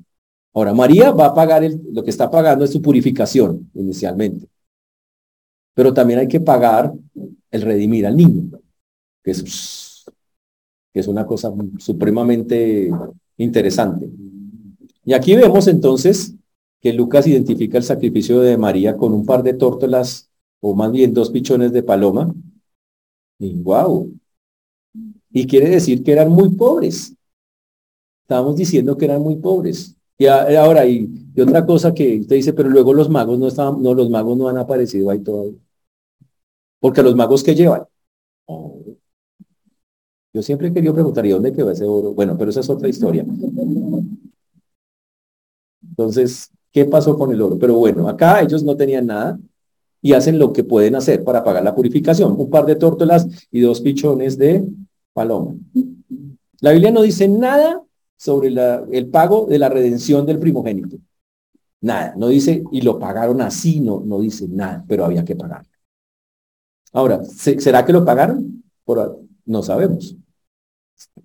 [0.54, 1.62] Ahora, María va a pagar
[1.92, 4.48] lo que está pagando es su purificación inicialmente.
[5.74, 6.92] Pero también hay que pagar
[7.50, 8.60] el redimir al niño,
[9.22, 10.06] que es
[11.08, 12.88] una cosa supremamente
[13.36, 14.08] interesante.
[15.04, 16.34] Y aquí vemos entonces
[16.80, 21.12] que Lucas identifica el sacrificio de María con un par de tórtolas, o más bien
[21.12, 22.32] dos pichones de paloma.
[23.38, 24.12] Y wow.
[25.32, 27.14] Y quiere decir que eran muy pobres.
[28.22, 29.96] Estábamos diciendo que eran muy pobres.
[30.16, 31.08] Y ahora, y,
[31.40, 34.48] otra cosa que usted dice, pero luego los magos no estaban, no, los magos no
[34.48, 35.58] han aparecido ahí todavía.
[36.80, 37.84] Porque los magos que llevan,
[40.32, 42.12] yo siempre querido preguntar, ¿y dónde quedó ese oro?
[42.12, 43.24] Bueno, pero esa es otra historia.
[45.88, 47.58] Entonces, ¿qué pasó con el oro?
[47.58, 49.38] Pero bueno, acá ellos no tenían nada
[50.02, 52.34] y hacen lo que pueden hacer para pagar la purificación.
[52.38, 54.66] Un par de tórtolas y dos pichones de
[55.12, 55.54] paloma.
[56.60, 57.82] La Biblia no dice nada
[58.24, 60.96] sobre el pago de la redención del primogénito.
[61.82, 65.66] Nada, no dice, y lo pagaron así, no, no dice nada, pero había que pagar.
[66.92, 68.64] Ahora, ¿será que lo pagaron?
[69.44, 70.16] No sabemos.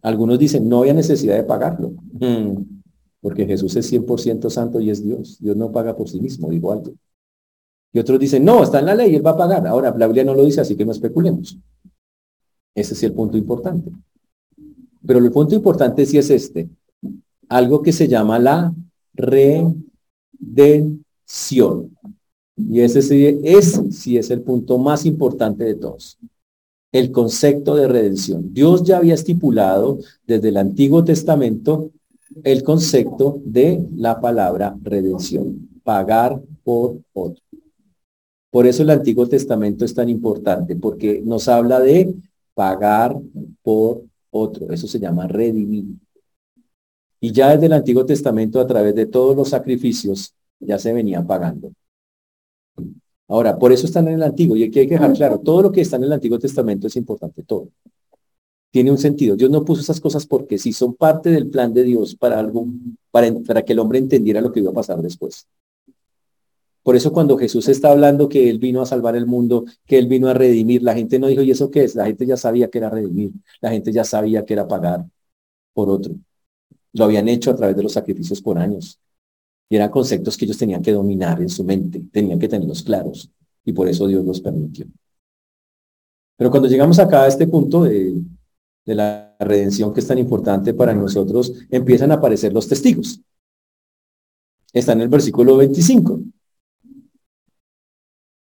[0.02, 2.64] Algunos dicen, no había necesidad de pagarlo, mm.
[3.22, 5.38] porque Jesús es 100% santo y es Dios.
[5.40, 6.84] Dios no paga por sí mismo, igual.
[7.94, 9.66] Y otros dicen, no, está en la ley, él va a pagar.
[9.68, 11.58] Ahora, la Biblia no lo dice, así que no especulemos.
[12.76, 13.90] Ese es el punto importante.
[15.08, 16.70] Pero el punto importante sí es este.
[17.50, 18.74] Algo que se llama la
[19.14, 20.98] redención.
[22.56, 26.18] Y ese sí, ese sí es el punto más importante de todos
[26.92, 28.54] el concepto de redención.
[28.54, 31.92] Dios ya había estipulado desde el Antiguo Testamento
[32.44, 37.44] el concepto de la palabra redención, pagar por otro.
[38.52, 42.14] Por eso el Antiguo Testamento es tan importante, porque nos habla de
[42.56, 43.16] pagar
[43.62, 44.72] por otro.
[44.72, 45.86] Eso se llama redimir.
[47.20, 51.22] Y ya desde el Antiguo Testamento, a través de todos los sacrificios, ya se venía
[51.26, 51.72] pagando.
[53.28, 55.72] Ahora, por eso están en el Antiguo, y aquí hay que dejar claro, todo lo
[55.72, 57.70] que está en el Antiguo Testamento es importante, todo.
[58.72, 59.36] Tiene un sentido.
[59.36, 62.68] Dios no puso esas cosas porque sí son parte del plan de Dios para algo,
[63.12, 65.48] para, para que el hombre entendiera lo que iba a pasar después.
[66.84, 70.08] Por eso cuando Jesús está hablando que Él vino a salvar el mundo, que Él
[70.08, 71.96] vino a redimir, la gente no dijo, ¿y eso qué es?
[71.96, 75.06] La gente ya sabía que era redimir, la gente ya sabía que era pagar
[75.74, 76.16] por otro.
[76.93, 78.99] Lo habían hecho a través de los sacrificios por años.
[79.69, 83.30] Y eran conceptos que ellos tenían que dominar en su mente, tenían que tenerlos claros.
[83.63, 84.88] Y por eso Dios los permitió.
[86.36, 88.21] Pero cuando llegamos acá a este punto de,
[88.86, 93.21] de la redención que es tan importante para nosotros, empiezan a aparecer los testigos.
[94.73, 96.21] Está en el versículo 25.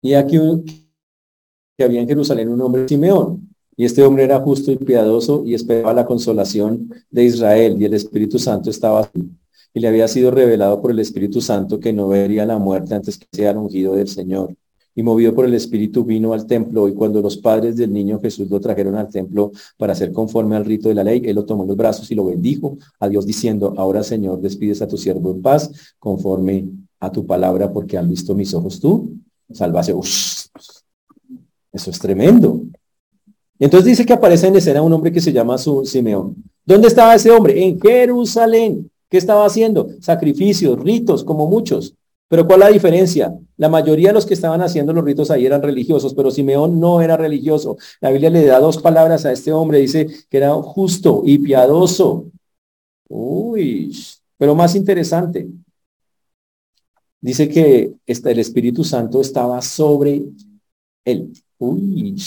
[0.02, 0.38] Y aquí
[1.78, 5.54] que había en Jerusalén un hombre Simeón, y este hombre era justo y piadoso y
[5.54, 9.10] esperaba la consolación de Israel, y el Espíritu Santo estaba
[9.74, 13.20] y le había sido revelado por el Espíritu Santo que no vería la muerte antes
[13.20, 14.56] que sea ungido del Señor.
[14.96, 18.50] Y movido por el Espíritu vino al templo y cuando los padres del niño Jesús
[18.50, 21.62] lo trajeron al templo para hacer conforme al rito de la ley, él lo tomó
[21.62, 25.30] en los brazos y lo bendijo a Dios diciendo, ahora Señor, despides a tu siervo
[25.30, 26.68] en paz conforme
[27.00, 29.14] a tu palabra porque han visto mis ojos tú.
[29.54, 29.94] Salvase.
[31.72, 32.64] eso es tremendo.
[33.60, 36.36] Entonces dice que aparece en escena un hombre que se llama Simeón.
[36.66, 37.64] ¿Dónde estaba ese hombre?
[37.64, 38.92] En Jerusalén.
[39.10, 39.90] ¿Qué estaba haciendo?
[40.02, 41.96] Sacrificios, ritos, como muchos.
[42.28, 43.34] Pero ¿cuál la diferencia?
[43.56, 47.02] La mayoría de los que estaban haciendo los ritos ahí eran religiosos, pero Simeón no
[47.02, 47.78] era religioso.
[48.02, 52.26] La Biblia le da dos palabras a este hombre, dice que era justo y piadoso.
[53.08, 53.96] Uy,
[54.38, 55.48] pero más interesante,
[57.22, 60.24] dice que el Espíritu Santo estaba sobre
[61.06, 61.32] él.
[61.58, 62.18] Uy,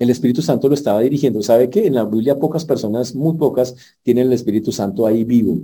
[0.00, 1.42] el Espíritu Santo lo estaba dirigiendo.
[1.42, 5.58] ¿Sabe que en la Biblia pocas personas, muy pocas, tienen el Espíritu Santo ahí vivo,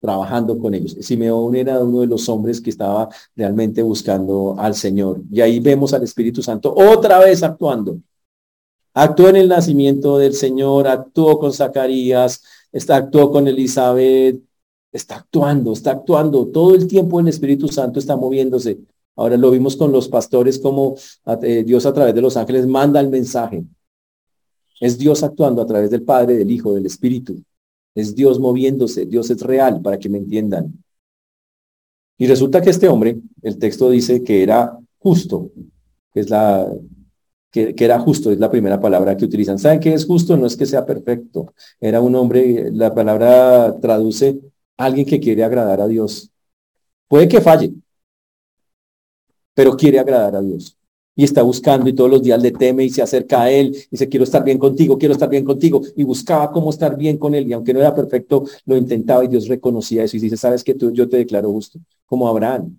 [0.00, 0.96] trabajando con ellos?
[1.00, 5.20] Simeón era uno de los hombres que estaba realmente buscando al Señor.
[5.30, 8.00] Y ahí vemos al Espíritu Santo otra vez actuando.
[8.94, 14.40] Actuó en el nacimiento del Señor, actuó con Zacarías, está, actuó con Elizabeth,
[14.92, 16.46] está actuando, está actuando.
[16.48, 18.78] Todo el tiempo el Espíritu Santo está moviéndose.
[19.18, 20.94] Ahora lo vimos con los pastores como
[21.42, 23.64] eh, Dios a través de los ángeles manda el mensaje.
[24.80, 27.42] Es Dios actuando a través del Padre, del Hijo, del Espíritu.
[27.96, 29.06] Es Dios moviéndose.
[29.06, 30.72] Dios es real, para que me entiendan.
[32.16, 35.50] Y resulta que este hombre, el texto dice que era justo,
[36.14, 36.72] que es la
[37.50, 39.58] que, que, era justo, es la primera palabra que utilizan.
[39.58, 40.36] ¿Saben qué es justo?
[40.36, 41.52] No es que sea perfecto.
[41.80, 44.38] Era un hombre, la palabra traduce
[44.76, 46.30] alguien que quiere agradar a Dios.
[47.08, 47.72] Puede que falle,
[49.58, 50.78] pero quiere agradar a Dios.
[51.16, 53.88] Y está buscando y todos los días le teme y se acerca a él y
[53.90, 55.82] dice, quiero estar bien contigo, quiero estar bien contigo.
[55.96, 57.48] Y buscaba cómo estar bien con él.
[57.48, 60.16] Y aunque no era perfecto, lo intentaba y Dios reconocía eso.
[60.16, 62.78] Y dice, sabes que tú, yo te declaro justo, como Abraham.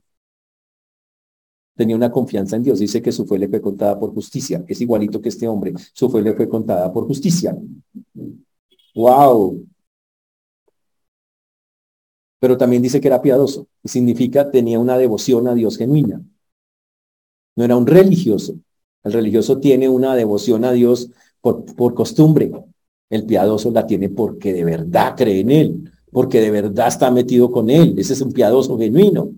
[1.76, 2.80] Tenía una confianza en Dios.
[2.80, 4.64] Dice que su fe le fue contada por justicia.
[4.66, 5.74] Es igualito que este hombre.
[5.92, 7.58] Su fe le fue contada por justicia.
[8.96, 9.66] Wow.
[12.40, 13.68] Pero también dice que era piadoso.
[13.84, 16.24] Y significa tenía una devoción a Dios genuina
[17.60, 18.56] no era un religioso.
[19.04, 21.10] El religioso tiene una devoción a Dios
[21.42, 22.54] por, por costumbre.
[23.10, 27.52] El piadoso la tiene porque de verdad cree en Él, porque de verdad está metido
[27.52, 27.96] con Él.
[27.98, 29.34] Ese es un piadoso genuino.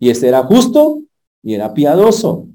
[0.00, 1.00] Y este era justo
[1.40, 2.48] y era piadoso.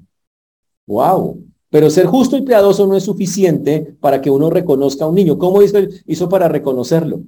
[0.86, 1.42] Wow.
[1.70, 5.38] Pero ser justo y piadoso no es suficiente para que uno reconozca a un niño.
[5.38, 7.22] ¿Cómo hizo, hizo para reconocerlo?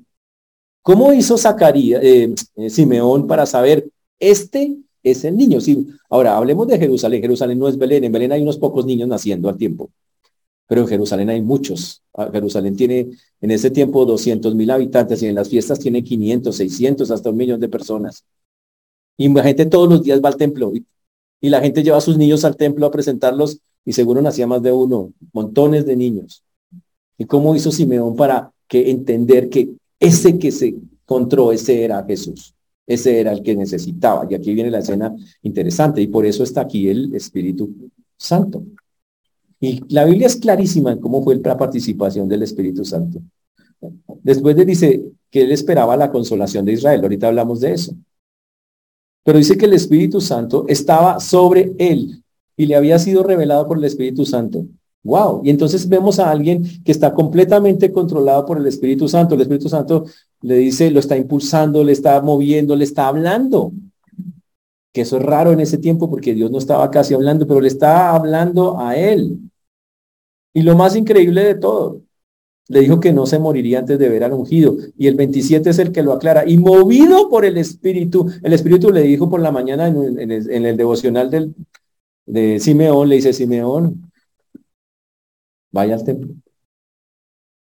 [0.83, 2.35] ¿Cómo hizo Zacarías, eh,
[2.69, 3.89] Simeón para saber,
[4.21, 4.77] este
[5.11, 5.61] es el niño.
[5.61, 7.23] Sí, ahora hablemos de Jerusalén.
[7.23, 8.05] Jerusalén no es Belén.
[8.05, 9.91] En Belén hay unos pocos niños naciendo al tiempo.
[10.67, 12.03] Pero en Jerusalén hay muchos.
[12.13, 16.57] Ah, Jerusalén tiene en ese tiempo 200 mil habitantes y en las fiestas tiene 500,
[16.57, 18.25] 600, hasta un millón de personas.
[19.17, 20.85] Y la gente todos los días va al templo y,
[21.49, 24.73] la gente lleva a sus niños al templo a presentarlos y seguro nacía más de
[24.73, 26.43] uno, montones de niños.
[27.17, 29.69] ¿Y cómo hizo Simeón para que entender que
[30.01, 32.56] ese que se encontró, ese era Jesús?
[32.87, 34.27] Ese era el que necesitaba.
[34.31, 38.63] Y aquí viene la escena interesante y por eso está aquí el Espíritu Santo.
[39.61, 43.21] Y la Biblia es clarísima en cómo fue la participación del Espíritu Santo.
[44.23, 47.03] Después de dice que él esperaba la consolación de Israel.
[47.03, 47.95] Ahorita hablamos de eso.
[49.25, 52.23] Pero dice que el Espíritu Santo estaba sobre él
[52.57, 54.67] y le había sido revelado por el Espíritu Santo.
[55.03, 55.43] Wow.
[55.45, 59.35] Y entonces vemos a alguien que está completamente controlado por el Espíritu Santo.
[59.35, 60.05] El Espíritu Santo
[60.47, 63.73] le dice, lo está impulsando, le está moviendo, le está hablando.
[64.93, 67.67] Que eso es raro en ese tiempo porque Dios no estaba casi hablando, pero le
[67.67, 69.41] está hablando a él.
[70.55, 72.03] Y lo más increíble de todo,
[72.69, 74.77] le dijo que no se moriría antes de ver al ungido.
[74.97, 76.49] Y el 27 es el que lo aclara.
[76.49, 81.29] Y movido por el Espíritu, el Espíritu le dijo por la mañana en, el, devocional
[81.29, 81.57] del,
[82.25, 84.13] de Simeón, le dice, Simeón,
[85.73, 86.35] vaya al templo.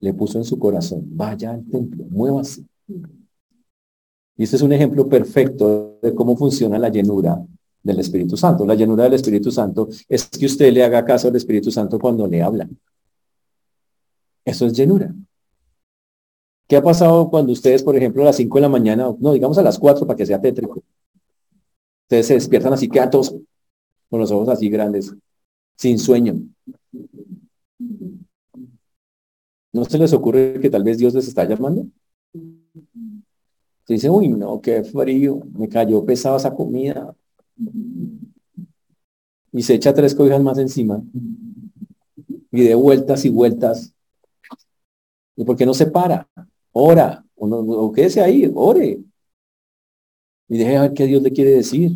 [0.01, 2.70] Le puso en su corazón, vaya al templo, muévase.
[4.37, 7.45] Y este es un ejemplo perfecto de cómo funciona la llenura
[7.83, 8.65] del Espíritu Santo.
[8.65, 12.27] La llenura del Espíritu Santo es que usted le haga caso al Espíritu Santo cuando
[12.27, 12.69] le habla.
[14.45, 15.15] Eso es llenura.
[16.67, 19.59] ¿Qué ha pasado cuando ustedes, por ejemplo, a las 5 de la mañana, no, digamos
[19.59, 20.83] a las 4 para que sea tétrico?
[22.05, 23.35] Ustedes se despiertan así, todos
[24.09, 25.15] con los ojos así grandes,
[25.77, 26.41] sin sueño.
[29.73, 31.87] ¿No se les ocurre que tal vez Dios les está llamando?
[33.91, 37.13] Se dice, uy, no, qué frío, me cayó pesada esa comida.
[39.51, 41.03] Y se echa tres cobijas más encima.
[42.53, 43.93] Y de vueltas y vueltas.
[45.35, 46.29] ¿Y por qué no se para?
[46.71, 49.01] ora, o, no, o quédese ahí, ore.
[50.47, 51.91] Y deje ver qué Dios le quiere decir.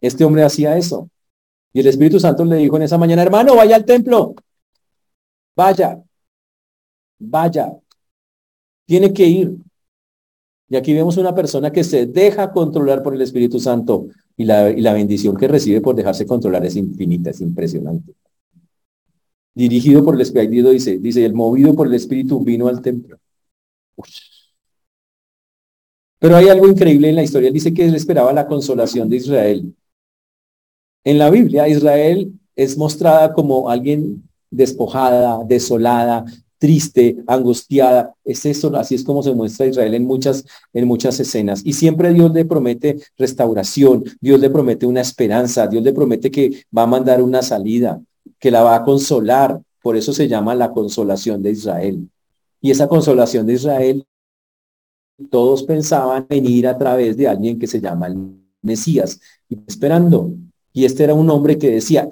[0.00, 1.08] Este hombre hacía eso.
[1.72, 4.34] Y el Espíritu Santo le dijo en esa mañana, hermano, vaya al templo.
[5.54, 6.02] Vaya.
[7.20, 7.78] Vaya.
[8.86, 9.64] Tiene que ir.
[10.74, 14.70] Y aquí vemos una persona que se deja controlar por el Espíritu Santo y la,
[14.70, 18.12] y la bendición que recibe por dejarse controlar es infinita, es impresionante.
[19.54, 23.20] Dirigido por el Espíritu, dice, dice, el movido por el Espíritu vino al templo.
[26.18, 27.52] Pero hay algo increíble en la historia.
[27.52, 29.76] Dice que él esperaba la consolación de Israel.
[31.04, 36.24] En la Biblia, Israel es mostrada como alguien despojada, desolada,
[36.58, 38.14] triste, angustiada.
[38.24, 41.62] Es eso, así es como se muestra Israel en muchas, en muchas escenas.
[41.64, 46.64] Y siempre Dios le promete restauración, Dios le promete una esperanza, Dios le promete que
[46.76, 48.00] va a mandar una salida,
[48.38, 49.60] que la va a consolar.
[49.82, 52.08] Por eso se llama la consolación de Israel.
[52.60, 54.06] Y esa consolación de Israel,
[55.30, 58.16] todos pensaban venir a través de alguien que se llama el
[58.62, 59.20] Mesías,
[59.66, 60.32] esperando.
[60.72, 62.08] Y este era un hombre que decía,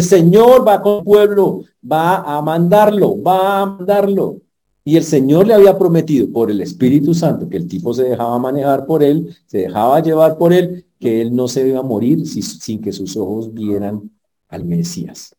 [0.00, 4.40] el Señor va con el pueblo, va a mandarlo, va a mandarlo.
[4.82, 8.38] Y el Señor le había prometido por el Espíritu Santo que el tipo se dejaba
[8.38, 12.26] manejar por él, se dejaba llevar por él, que él no se iba a morir
[12.26, 14.10] sin que sus ojos vieran
[14.48, 15.36] al Mesías.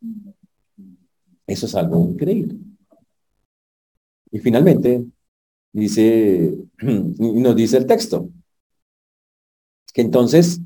[1.46, 2.56] Eso es algo increíble.
[4.30, 5.04] Y finalmente,
[5.72, 6.56] dice,
[7.18, 8.28] nos dice el texto,
[9.92, 10.60] que entonces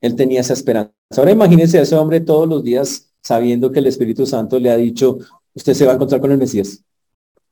[0.00, 0.92] él tenía esa esperanza.
[1.16, 4.76] Ahora imagínense a ese hombre todos los días sabiendo que el Espíritu Santo le ha
[4.76, 5.18] dicho,
[5.52, 6.84] usted se va a encontrar con el Mesías.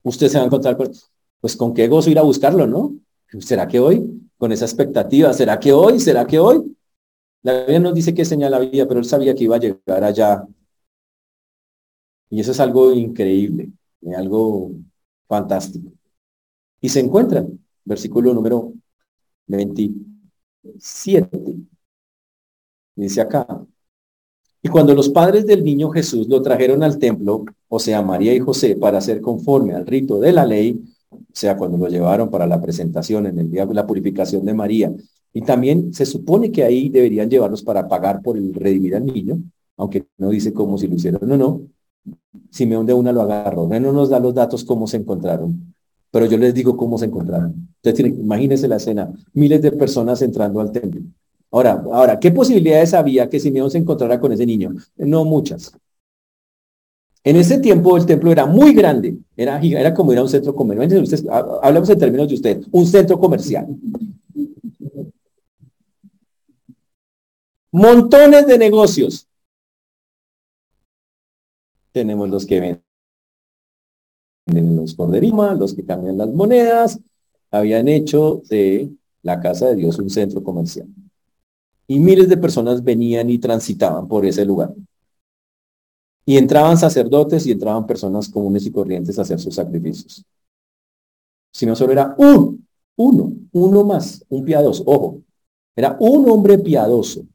[0.04, 0.90] Usted se va a encontrar con...
[1.40, 2.94] Pues con qué gozo ir a buscarlo, ¿no?
[3.40, 4.30] ¿Será que hoy?
[4.38, 5.98] Con esa expectativa, ¿será que hoy?
[6.00, 6.76] ¿Será que hoy?
[7.42, 10.46] La Biblia nos dice que señala vida, pero él sabía que iba a llegar allá.
[12.30, 13.72] Y eso es algo increíble,
[14.16, 14.70] algo
[15.26, 15.92] fantástico.
[16.80, 18.72] Y se encuentran, versículo número
[19.48, 21.28] 27.
[22.96, 23.66] Dice acá,
[24.64, 28.40] y cuando los padres del niño Jesús lo trajeron al templo, o sea, María y
[28.40, 32.46] José, para hacer conforme al rito de la ley, o sea, cuando lo llevaron para
[32.46, 34.90] la presentación en el día de la purificación de María,
[35.34, 39.38] y también se supone que ahí deberían llevarlos para pagar por el redimir al niño,
[39.76, 41.60] aunque no dice cómo si lo hicieron o no,
[42.50, 43.68] Simeón de una lo agarró.
[43.68, 45.74] No nos da los datos cómo se encontraron,
[46.10, 47.68] pero yo les digo cómo se encontraron.
[47.82, 51.02] Entonces, imagínense la escena, miles de personas entrando al templo.
[51.54, 54.74] Ahora, ahora, ¿qué posibilidades había que Simeón se encontrara con ese niño?
[54.96, 55.72] No muchas.
[57.22, 60.52] En ese tiempo el templo era muy grande, era, era como ir a un centro
[60.52, 61.04] comercial.
[61.04, 61.24] Usted,
[61.62, 63.68] hablamos en términos de usted, un centro comercial.
[67.70, 69.28] Montones de negocios,
[71.92, 72.82] tenemos los que
[74.48, 76.98] venden los corderimas, los que cambian las monedas.
[77.52, 78.90] Habían hecho de
[79.22, 80.88] la casa de Dios un centro comercial.
[81.86, 84.74] Y miles de personas venían y transitaban por ese lugar.
[86.26, 90.24] Y entraban sacerdotes y entraban personas comunes y corrientes a hacer sus sacrificios.
[91.52, 92.66] Si no solo era un,
[92.96, 95.22] uno, uno más, un piadoso, ojo,
[95.76, 97.26] era un hombre piadoso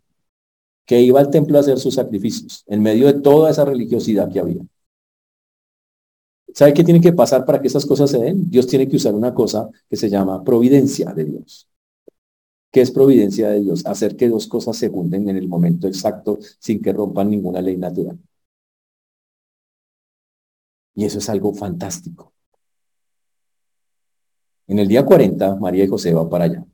[0.86, 4.39] que iba al templo a hacer sus sacrificios, en medio de toda esa religiosidad que
[4.39, 4.62] había.
[6.52, 8.50] ¿Sabe qué tiene que pasar para que esas cosas se den?
[8.50, 11.68] Dios tiene que usar una cosa que se llama providencia de Dios.
[12.72, 13.86] ¿Qué es providencia de Dios?
[13.86, 17.78] Hacer que dos cosas se junden en el momento exacto sin que rompan ninguna ley
[17.78, 18.20] natural.
[20.95, 22.34] Y eso es algo fantástico.
[24.67, 26.65] En el día 40, María y José van para allá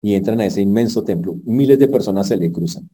[0.00, 1.36] y entran a ese inmenso templo.
[1.44, 2.88] Miles de personas se le cruzan.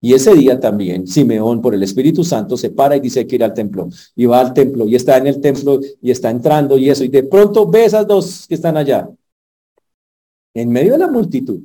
[0.00, 3.44] Y ese día también Simeón por el Espíritu Santo se para y dice que ir
[3.44, 3.88] al templo.
[4.14, 7.04] Y va al templo y está en el templo y está entrando y eso.
[7.04, 9.08] Y de pronto ve esas dos que están allá.
[10.54, 11.62] En medio de la multitud.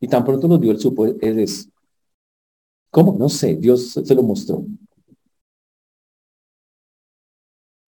[0.00, 1.68] Y tan pronto los vio el supo, es,
[2.90, 3.16] ¿cómo?
[3.18, 4.64] No sé, Dios se lo mostró.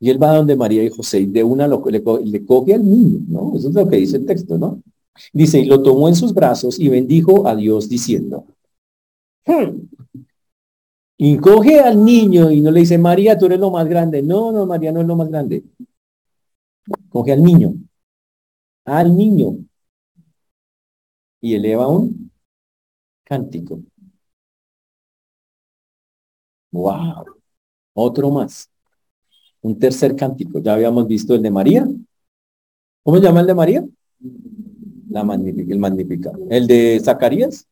[0.00, 3.20] Y él va donde María y José de una lo, le, le coge al niño,
[3.28, 3.56] ¿no?
[3.56, 4.82] Eso es lo que dice el texto, ¿no?
[5.32, 8.46] Dice, y lo tomó en sus brazos y bendijo a Dios diciendo,
[9.46, 9.88] hmm".
[11.18, 14.22] y coge al niño y no le dice, María, tú eres lo más grande.
[14.22, 15.64] No, no, María no es lo más grande.
[17.10, 17.74] Coge al niño,
[18.84, 19.58] al niño,
[21.40, 22.30] y eleva un
[23.24, 23.80] cántico.
[26.72, 27.24] Wow,
[27.94, 28.70] otro más.
[29.60, 30.60] Un tercer cántico.
[30.60, 31.86] Ya habíamos visto el de María.
[33.02, 33.84] ¿Cómo se llama el de María?
[35.08, 36.32] La magnífica, el magnífica.
[36.48, 37.66] El de Zacarías,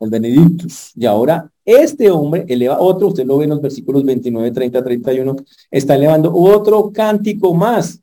[0.00, 0.92] el Benedictus.
[0.96, 5.36] Y ahora este hombre eleva otro, usted lo ve en los versículos 29, 30, 31,
[5.70, 8.00] está elevando otro cántico más.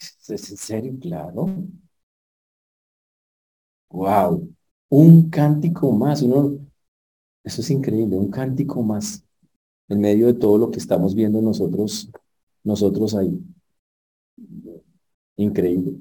[0.00, 0.94] ¿Es en serio?
[1.00, 1.48] Claro.
[3.94, 4.48] Wow.
[4.88, 6.20] Un cántico más.
[6.22, 9.22] Eso es increíble, un cántico más
[9.88, 12.10] en medio de todo lo que estamos viendo nosotros,
[12.64, 13.40] nosotros ahí.
[15.36, 15.94] Increíble.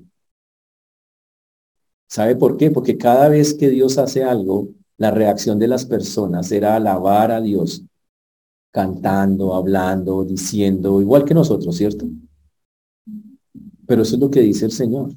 [2.08, 2.72] ¿Sabe por qué?
[2.72, 7.41] Porque cada vez que Dios hace algo, la reacción de las personas era alabar a
[7.41, 7.84] Dios,
[8.72, 12.08] cantando, hablando, diciendo, igual que nosotros, ¿cierto?
[13.86, 15.12] Pero eso es lo que dice el Señor.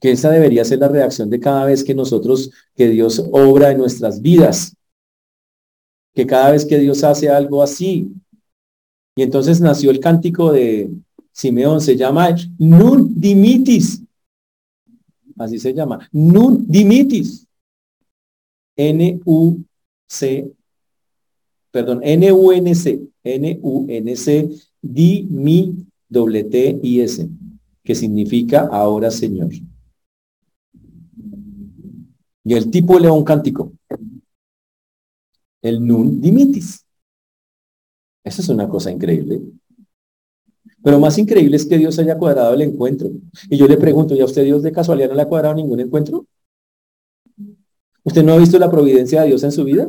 [0.00, 3.78] Que esa debería ser la reacción de cada vez que nosotros, que Dios obra en
[3.78, 4.74] nuestras vidas.
[6.14, 8.12] Que cada vez que Dios hace algo así.
[9.14, 10.90] Y entonces nació el cántico de
[11.32, 14.02] Simeón, se llama Nun Dimitis
[15.44, 17.46] así se llama, nun dimitis,
[18.76, 20.52] N-U-C,
[21.70, 24.50] perdón, N-U-N-C, N-U-N-C,
[24.82, 27.28] di, mi, doble T, I, S,
[27.82, 29.50] que significa ahora Señor.
[32.50, 33.74] Y el tipo león cántico,
[35.62, 36.84] el nun dimitis.
[38.24, 39.40] Eso es una cosa increíble.
[40.82, 43.08] Pero más increíble es que Dios haya cuadrado el encuentro.
[43.48, 45.78] Y yo le pregunto, ¿y a usted Dios de casualidad no le ha cuadrado ningún
[45.78, 46.26] encuentro?
[48.02, 49.88] ¿Usted no ha visto la providencia de Dios en su vida?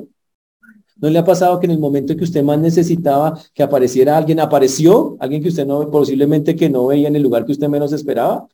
[0.98, 4.40] ¿No le ha pasado que en el momento que usted más necesitaba que apareciera alguien,
[4.40, 7.92] apareció alguien que usted no, posiblemente que no veía en el lugar que usted menos
[7.92, 8.48] esperaba?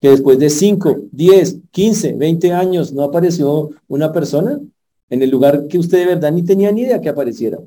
[0.00, 4.58] Que después de 5, 10, 15, 20 años no apareció una persona
[5.10, 7.58] en el lugar que usted de verdad ni tenía ni idea que apareciera.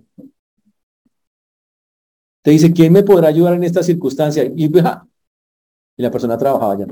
[2.42, 4.44] Te dice, ¿quién me podrá ayudar en esta circunstancia?
[4.44, 4.72] Y, y
[6.02, 6.88] la persona trabajaba ya.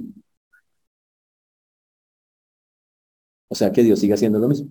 [3.49, 4.69] O sea que Dios sigue haciendo lo mismo.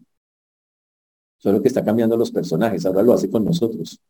[1.39, 4.01] Solo que está cambiando los personajes, ahora lo hace con nosotros.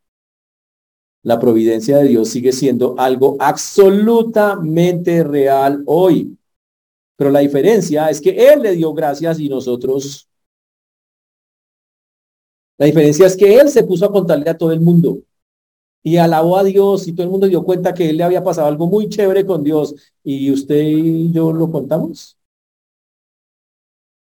[1.23, 6.37] La providencia de Dios sigue siendo algo absolutamente real hoy.
[7.21, 10.27] Pero la diferencia es que Él le dio gracias y nosotros...
[12.79, 15.19] La diferencia es que Él se puso a contarle a todo el mundo
[16.03, 18.69] y alabó a Dios y todo el mundo dio cuenta que él le había pasado
[18.69, 19.95] algo muy chévere con Dios
[20.25, 22.39] y usted y yo lo contamos.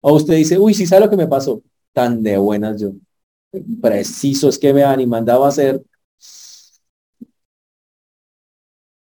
[0.03, 1.63] O usted dice, uy, sí sabe lo que me pasó.
[1.95, 2.93] Tan de buenas yo.
[3.81, 5.83] Preciso es que me han y a hacer.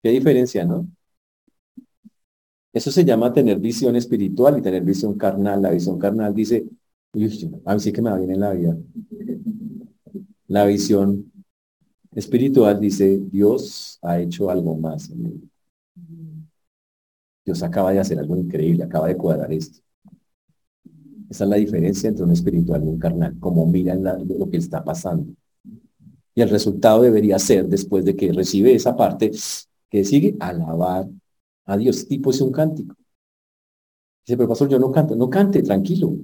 [0.02, 0.88] Qué diferencia, ¿no?
[2.76, 5.62] Eso se llama tener visión espiritual y tener visión carnal.
[5.62, 6.66] La visión carnal dice,
[7.14, 8.78] uy, a mí sí que me va bien en la vida.
[10.48, 11.32] La visión
[12.12, 15.10] espiritual dice, Dios ha hecho algo más.
[17.46, 19.80] Dios acaba de hacer algo increíble, acaba de cuadrar esto.
[21.30, 24.84] Esa es la diferencia entre un espiritual y un carnal, como miran lo que está
[24.84, 25.34] pasando.
[26.34, 29.32] Y el resultado debería ser, después de que recibe esa parte,
[29.90, 31.08] que sigue alabar
[31.66, 32.08] a Dios.
[32.08, 32.96] Tipo es un cántico.
[34.26, 35.16] Dice, pero pastor, yo no canto.
[35.16, 36.16] No cante, tranquilo.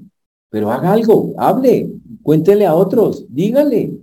[0.52, 1.90] Pero haga algo, hable,
[2.22, 4.02] cuéntele a otros, dígale.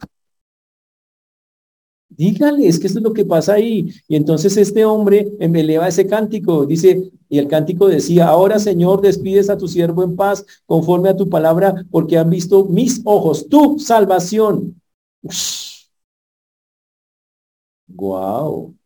[2.09, 3.93] Dígale, es que esto es lo que pasa ahí.
[4.09, 9.51] Y entonces este hombre eleva ese cántico, dice, y el cántico decía, ahora Señor, despides
[9.51, 13.79] a tu siervo en paz conforme a tu palabra, porque han visto mis ojos tu
[13.79, 14.81] salvación.
[17.89, 18.78] Guau.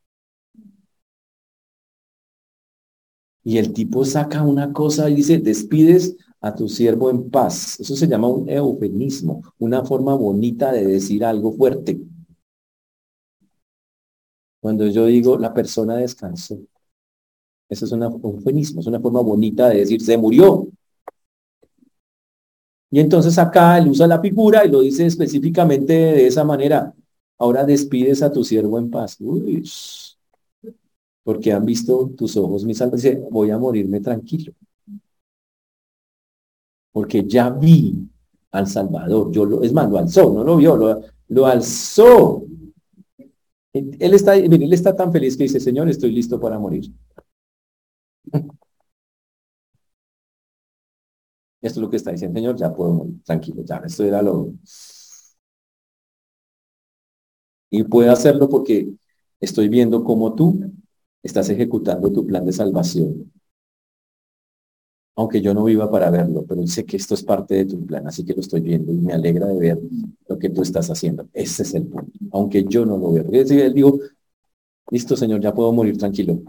[3.44, 7.78] Y el tipo saca una cosa y dice, despides a tu siervo en paz.
[7.80, 12.00] Eso se llama un eufemismo, una forma bonita de decir algo fuerte.
[14.60, 16.56] Cuando yo digo la persona descansó,
[17.68, 20.68] eso es un eufemismo, es una forma bonita de decir se murió.
[22.90, 26.94] Y entonces acá él usa la figura y lo dice específicamente de esa manera.
[27.38, 29.18] Ahora despides a tu siervo en paz.
[31.24, 33.02] Porque han visto tus ojos mis almas.
[33.02, 34.52] Dice, voy a morirme tranquilo.
[36.92, 38.08] Porque ya vi
[38.50, 39.30] al Salvador.
[39.32, 42.44] Yo lo, es más, lo alzó, no lo vio, lo, lo alzó
[43.72, 46.92] Él está, él está tan feliz que dice, Señor, estoy listo para morir.
[51.62, 54.52] Esto es lo que está diciendo, Señor, ya puedo morir, tranquilo, ya, esto era lo...
[57.70, 58.92] Y puedo hacerlo porque
[59.40, 60.72] estoy viendo cómo tú
[61.22, 63.32] estás ejecutando tu plan de salvación.
[65.14, 68.06] Aunque yo no viva para verlo, pero sé que esto es parte de tu plan,
[68.06, 69.78] así que lo estoy viendo y me alegra de ver
[70.26, 71.28] lo que tú estás haciendo.
[71.34, 73.26] Ese es el punto, aunque yo no lo veo.
[73.30, 73.98] Él digo,
[74.90, 76.42] listo, Señor, ya puedo morir tranquilo.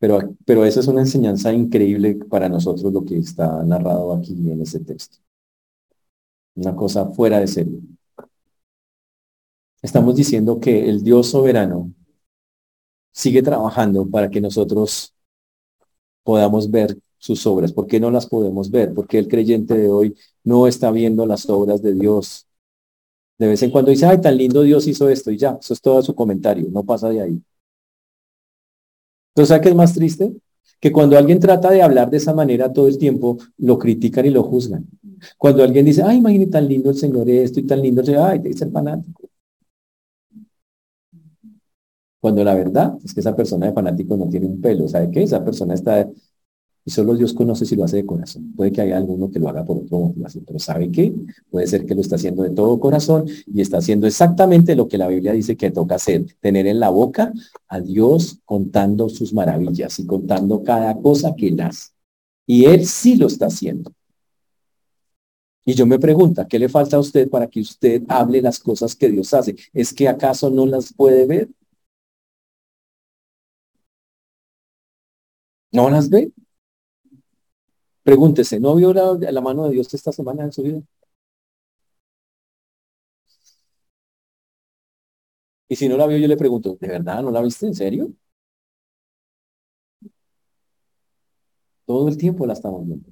[0.00, 4.62] Pero, pero esa es una enseñanza increíble para nosotros lo que está narrado aquí en
[4.62, 5.18] ese texto.
[6.54, 7.80] Una cosa fuera de serie.
[9.82, 11.92] Estamos diciendo que el Dios soberano
[13.12, 15.14] sigue trabajando para que nosotros
[16.22, 17.72] podamos ver sus obras.
[17.72, 18.92] ¿Por qué no las podemos ver?
[18.94, 22.46] Porque el creyente de hoy no está viendo las obras de Dios.
[23.38, 25.80] De vez en cuando dice, ay, tan lindo Dios hizo esto y ya, eso es
[25.80, 27.42] todo su comentario, no pasa de ahí.
[29.34, 30.32] Entonces, ¿sabes qué es más triste?
[30.78, 34.30] Que cuando alguien trata de hablar de esa manera todo el tiempo, lo critican y
[34.30, 34.86] lo juzgan.
[35.38, 38.28] Cuando alguien dice, ay, imagínate tan lindo el Señor esto y tan lindo el Señor,
[38.28, 39.29] ay, te dice el fanático.
[42.20, 44.86] Cuando la verdad es que esa persona de fanático no tiene un pelo.
[44.88, 45.22] ¿Sabe qué?
[45.22, 46.08] Esa persona está...
[46.82, 48.52] Y solo Dios conoce si lo hace de corazón.
[48.56, 51.14] Puede que haya alguno que lo haga por otro motivación, pero ¿sabe qué?
[51.50, 54.96] Puede ser que lo está haciendo de todo corazón y está haciendo exactamente lo que
[54.96, 56.24] la Biblia dice que toca hacer.
[56.40, 57.32] Tener en la boca
[57.68, 61.90] a Dios contando sus maravillas y contando cada cosa que él hace.
[62.46, 63.92] Y él sí lo está haciendo.
[65.64, 68.96] Y yo me pregunto, ¿qué le falta a usted para que usted hable las cosas
[68.96, 69.54] que Dios hace?
[69.72, 71.48] ¿Es que acaso no las puede ver?
[75.72, 76.32] ¿No las ve?
[78.02, 80.82] Pregúntese, ¿no vio la, mano de Dios esta semana en su vida?
[85.68, 87.66] Y si no la vio, yo le pregunto, ¿de verdad no la viste?
[87.66, 88.12] ¿En serio?
[91.84, 93.10] Todo el tiempo la estamos viendo.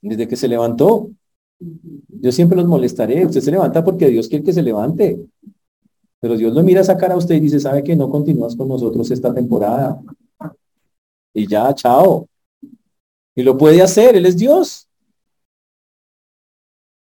[0.00, 1.10] Desde que se levantó.
[1.58, 3.24] Yo siempre los molestaré.
[3.26, 5.18] Usted se levanta porque Dios quiere que se levante.
[6.22, 8.68] Pero Dios lo mira a sacar a usted y dice, ¿sabe que no continúas con
[8.68, 10.00] nosotros esta temporada?
[11.34, 12.28] Y ya, chao.
[13.34, 14.88] Y lo puede hacer, Él es Dios.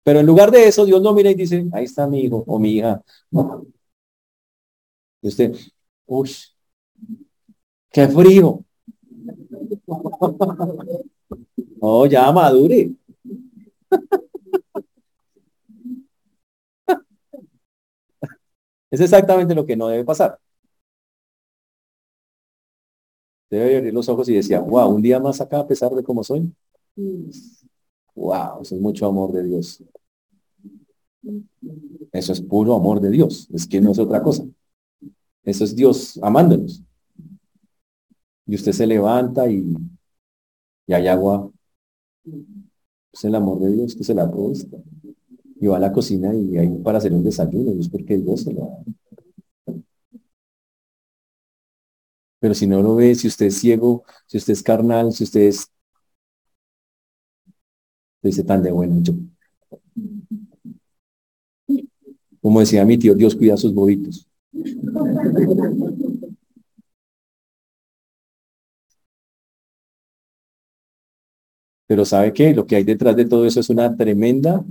[0.04, 2.60] Pero en lugar de eso, Dios lo mira y dice, ahí está mi hijo o
[2.60, 3.02] mi hija.
[5.22, 5.54] Y usted,
[6.06, 6.30] uy,
[7.92, 8.64] qué frío.
[11.80, 12.90] Oh, ya madure.
[18.90, 20.38] Es exactamente lo que no debe pasar.
[23.50, 26.22] Debe abrir los ojos y decía, wow, un día más acá a pesar de cómo
[26.22, 26.52] soy.
[28.14, 29.82] Wow, eso es mucho amor de Dios.
[32.12, 33.48] Eso es puro amor de Dios.
[33.52, 34.44] Es que no es otra cosa.
[35.44, 36.82] Eso es Dios amándonos.
[38.46, 39.64] Y usted se levanta y,
[40.88, 41.50] hay agua.
[43.12, 44.78] Es el amor de Dios que se la propuesta
[45.60, 48.52] y va a la cocina y hay para hacer un desayuno, es porque Dios se
[48.52, 48.78] lo da.
[52.40, 55.40] Pero si no lo ve, si usted es ciego, si usted es carnal, si usted
[55.42, 55.70] es...
[58.22, 59.14] Dice tan de bueno yo.
[62.40, 64.28] Como decía mi tío, Dios cuida a sus bobitos.
[71.86, 72.54] Pero ¿sabe qué?
[72.54, 74.64] Lo que hay detrás de todo eso es una tremenda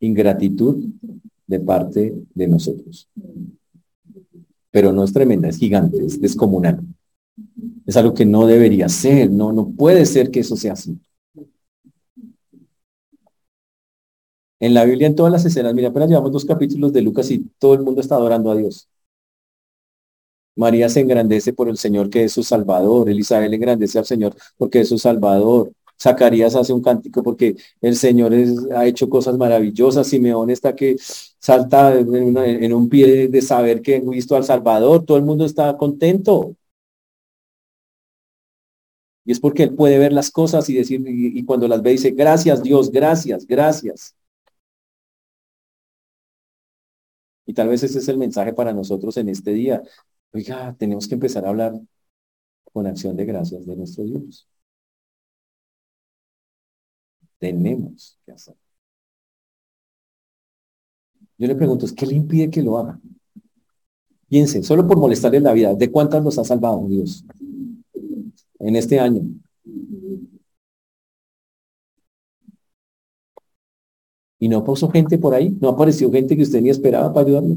[0.00, 0.84] ingratitud
[1.46, 3.08] de parte de nosotros.
[4.70, 6.80] Pero no es tremenda, es gigante, es descomunal.
[7.86, 10.98] Es algo que no debería ser, no, no puede ser que eso sea así.
[14.60, 17.38] En la Biblia, en todas las escenas, mira, apenas llevamos dos capítulos de Lucas y
[17.58, 18.88] todo el mundo está adorando a Dios.
[20.56, 23.08] María se engrandece por el Señor que es su Salvador.
[23.10, 25.72] Elizabeth engrandece al Señor porque es su Salvador.
[26.00, 28.32] Zacarías hace un cántico porque el Señor
[28.74, 30.06] ha hecho cosas maravillosas.
[30.06, 35.04] Simeón está que salta en, un pie de, saber que han visto al Salvador.
[35.04, 36.56] Todo el mundo está contento.
[39.24, 41.90] Y es porque él puede ver las cosas y decir, y, y cuando las ve
[41.92, 44.14] dice, gracias Dios, gracias, gracias.
[47.46, 49.82] Y tal vez ese es el mensaje para nosotros en este día.
[50.32, 51.74] Oiga, tenemos que empezar a hablar
[52.72, 54.46] con acción de gracias de nuestro Dios
[57.46, 58.56] tenemos que hacer.
[61.38, 62.98] Yo le pregunto, ¿qué le impide que lo haga?
[64.28, 67.24] Piensen, solo por molestarle la vida, ¿de cuántas los ha salvado Dios
[68.58, 69.22] en este año?
[74.38, 77.56] Y no puso gente por ahí, no apareció gente que usted ni esperaba para ayudarlo.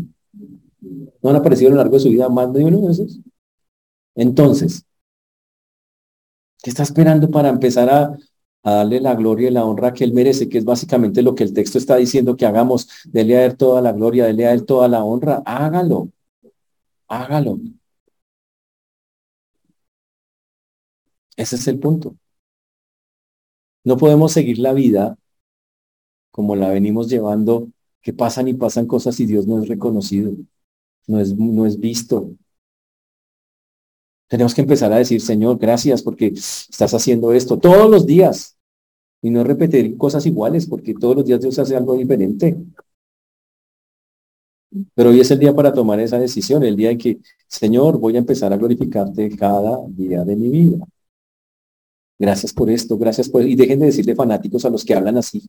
[1.22, 3.20] No han aparecido a lo largo de su vida más de uno de esos.
[4.16, 4.86] Entonces,
[6.62, 8.18] ¿qué está esperando para empezar a,
[8.64, 10.50] darle la gloria y la honra que él merece?
[10.50, 12.88] Que es básicamente lo que el texto está diciendo que hagamos.
[13.06, 15.42] Dele a toda la gloria, dele a él toda la honra.
[15.46, 16.10] Hágalo.
[17.08, 17.60] Hágalo.
[21.36, 22.16] Ese es el punto.
[23.84, 25.18] No podemos seguir la vida
[26.32, 27.70] como la venimos llevando,
[28.02, 30.34] que pasan y pasan cosas y Dios no es reconocido,
[31.08, 32.32] no es, no es visto.
[34.30, 38.56] Tenemos que empezar a decir, Señor, gracias porque estás haciendo esto todos los días.
[39.22, 42.56] Y no repetir cosas iguales, porque todos los días Dios hace algo diferente.
[44.94, 48.16] Pero hoy es el día para tomar esa decisión, el día en que, Señor, voy
[48.16, 50.86] a empezar a glorificarte cada día de mi vida.
[52.20, 53.42] Gracias por esto, gracias por...
[53.44, 55.42] Y dejen de decirle fanáticos a los que hablan así.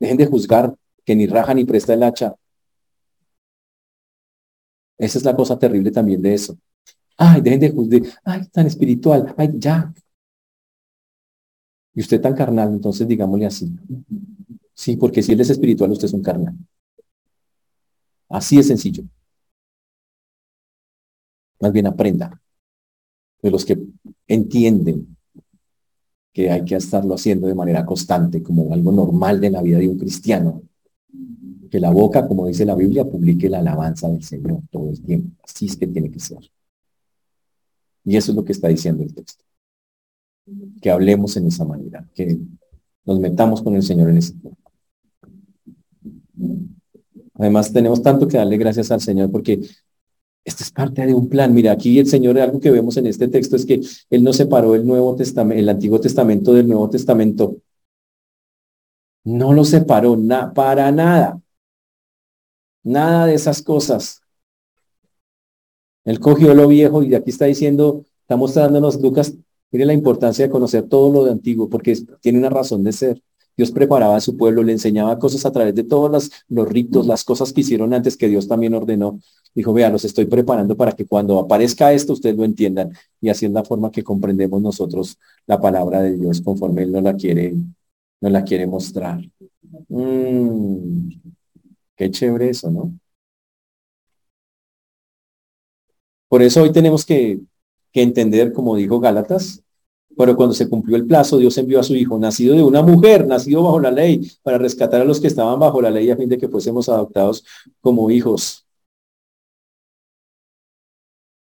[0.00, 2.34] Dejen de juzgar que ni raja ni presta el hacha.
[4.96, 6.56] Esa es la cosa terrible también de eso.
[7.16, 8.02] Ay, dejen de juzgar.
[8.24, 9.34] Ay, tan espiritual.
[9.36, 9.92] Ay, ya.
[11.94, 13.70] Y usted tan carnal, entonces digámosle así.
[14.74, 16.56] Sí, porque si él es espiritual, usted es un carnal.
[18.28, 19.04] Así es sencillo.
[21.60, 22.40] Más bien aprenda
[23.42, 23.78] de los que
[24.26, 25.16] entienden
[26.32, 29.88] que hay que estarlo haciendo de manera constante, como algo normal de la vida de
[29.88, 30.62] un cristiano.
[31.70, 35.36] Que la boca, como dice la Biblia, publique la alabanza del Señor todo el tiempo.
[35.44, 36.38] Así es que tiene que ser.
[38.04, 39.44] Y eso es lo que está diciendo el texto.
[40.80, 42.38] Que hablemos en esa manera, que
[43.04, 44.58] nos metamos con el Señor en ese tiempo.
[47.34, 49.60] Además, tenemos tanto que darle gracias al Señor porque
[50.44, 51.54] esto es parte de un plan.
[51.54, 53.80] Mira, aquí el Señor, algo que vemos en este texto es que
[54.10, 57.56] Él no separó el Nuevo Testamento, el Antiguo Testamento del Nuevo Testamento.
[59.24, 60.18] No lo separó
[60.54, 61.40] para nada.
[62.82, 64.21] Nada de esas cosas.
[66.04, 69.34] Él cogió lo viejo y aquí está diciendo, está mostrándonos Lucas,
[69.70, 73.22] mire la importancia de conocer todo lo de antiguo, porque tiene una razón de ser.
[73.56, 77.22] Dios preparaba a su pueblo, le enseñaba cosas a través de todos los, ritos, las
[77.22, 79.20] cosas que hicieron antes que Dios también ordenó.
[79.54, 82.92] Dijo, vea, los estoy preparando para que cuando aparezca esto ustedes lo entiendan.
[83.20, 87.02] Y así es la forma que comprendemos nosotros la palabra de Dios conforme Él nos
[87.02, 87.54] la quiere,
[88.20, 89.20] nos la quiere mostrar.
[89.88, 91.10] Mm,
[91.94, 92.94] qué chévere eso, ¿no?
[96.32, 97.40] Por eso hoy tenemos que,
[97.92, 99.62] entender, como dijo Gálatas,
[100.16, 103.26] pero cuando se cumplió el plazo, Dios envió a su Hijo, nacido de una mujer,
[103.26, 106.30] nacido bajo la ley, para rescatar a los que estaban bajo la ley a fin
[106.30, 107.44] de que fuésemos adoptados
[107.82, 108.66] como hijos.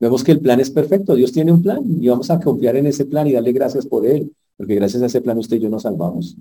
[0.01, 2.89] Vemos que el plan es perfecto, Dios tiene un plan y vamos a confiar en
[2.89, 5.69] ese plan y darle gracias por él, porque gracias a ese plan usted y yo
[5.69, 6.37] nos salvamos.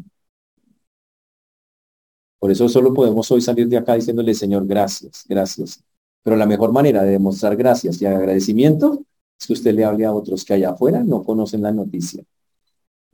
[2.39, 5.84] Por eso solo podemos hoy salir de acá diciéndole, Señor, gracias, gracias.
[6.24, 9.03] Pero la mejor manera de demostrar gracias y agradecimiento
[9.39, 12.24] es que usted le hable a otros que allá afuera no conocen la noticia.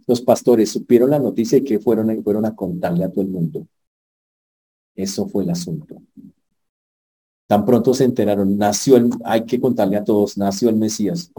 [0.06, 3.30] Los pastores supieron la noticia y que fueron, y fueron a contarle a todo el
[3.30, 3.68] mundo.
[4.96, 6.02] Eso fue el asunto.
[7.46, 11.32] Tan pronto se enteraron, nació el, hay que contarle a todos, nació el Mesías.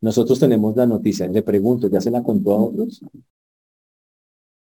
[0.00, 3.02] Nosotros tenemos la noticia, le pregunto, ¿ya se la contó a otros?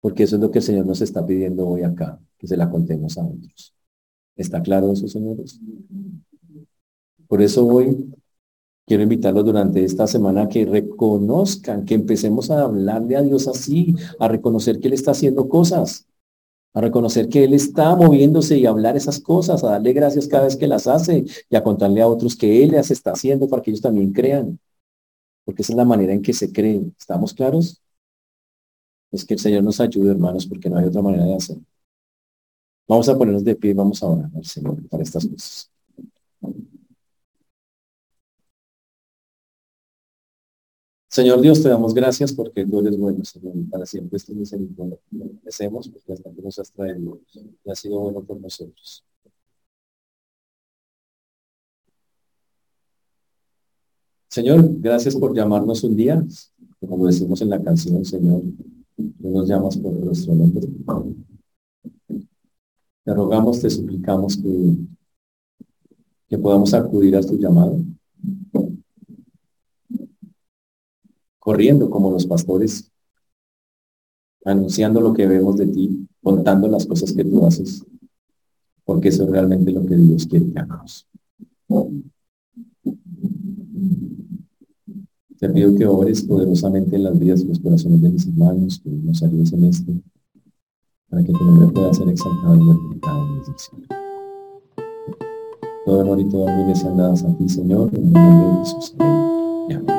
[0.01, 2.69] Porque eso es lo que el Señor nos está pidiendo hoy acá, que se la
[2.69, 3.73] contemos a otros.
[4.36, 5.59] ¿Está claro eso, señores?
[7.28, 8.15] Por eso hoy
[8.88, 13.95] Quiero invitarlos durante esta semana a que reconozcan, que empecemos a hablarle a Dios así,
[14.19, 16.07] a reconocer que Él está haciendo cosas,
[16.73, 20.45] a reconocer que Él está moviéndose y a hablar esas cosas, a darle gracias cada
[20.45, 23.63] vez que las hace y a contarle a otros que Él las está haciendo para
[23.63, 24.59] que ellos también crean.
[25.45, 26.95] Porque esa es la manera en que se creen.
[26.99, 27.82] ¿Estamos claros?
[29.11, 31.63] Es que el Señor nos ayude, hermanos, porque no hay otra manera de hacerlo.
[32.88, 35.74] Vamos a ponernos de pie y vamos a orar al Señor para estas cosas.
[41.16, 44.97] Señor Dios, te damos gracias porque tú eres bueno, Señor, para siempre este misericordia.
[45.09, 47.22] Te agradecemos porque hasta que nos has traído
[47.63, 49.01] y has sido bueno por nosotros.
[54.28, 56.22] Señor, gracias por llamarnos un día,
[56.82, 58.41] como decimos en la canción, Señor,
[58.97, 60.68] tú nos llamas por nuestro nombre.
[63.05, 64.76] Te rogamos, te suplicamos que,
[66.28, 67.80] que podamos acudir a tu llamado
[71.46, 72.91] corriendo como los pastores,
[74.43, 77.86] anunciando lo que vemos de ti, contando las cosas que tú haces,
[78.84, 81.08] porque eso es realmente lo que Dios quiere que hagamos.
[85.38, 88.89] Te pido que obres poderosamente en las vidas y los corazones de mis hermanos, que
[88.89, 89.91] nos ayudes en esto,
[91.12, 93.88] para que tu nombre pueda ser exaltado y glorificado en Señor.
[95.86, 98.96] Todo honor y toda gloria sean dadas a ti, Señor, en el nombre de Jesús.
[98.98, 99.95] Amén.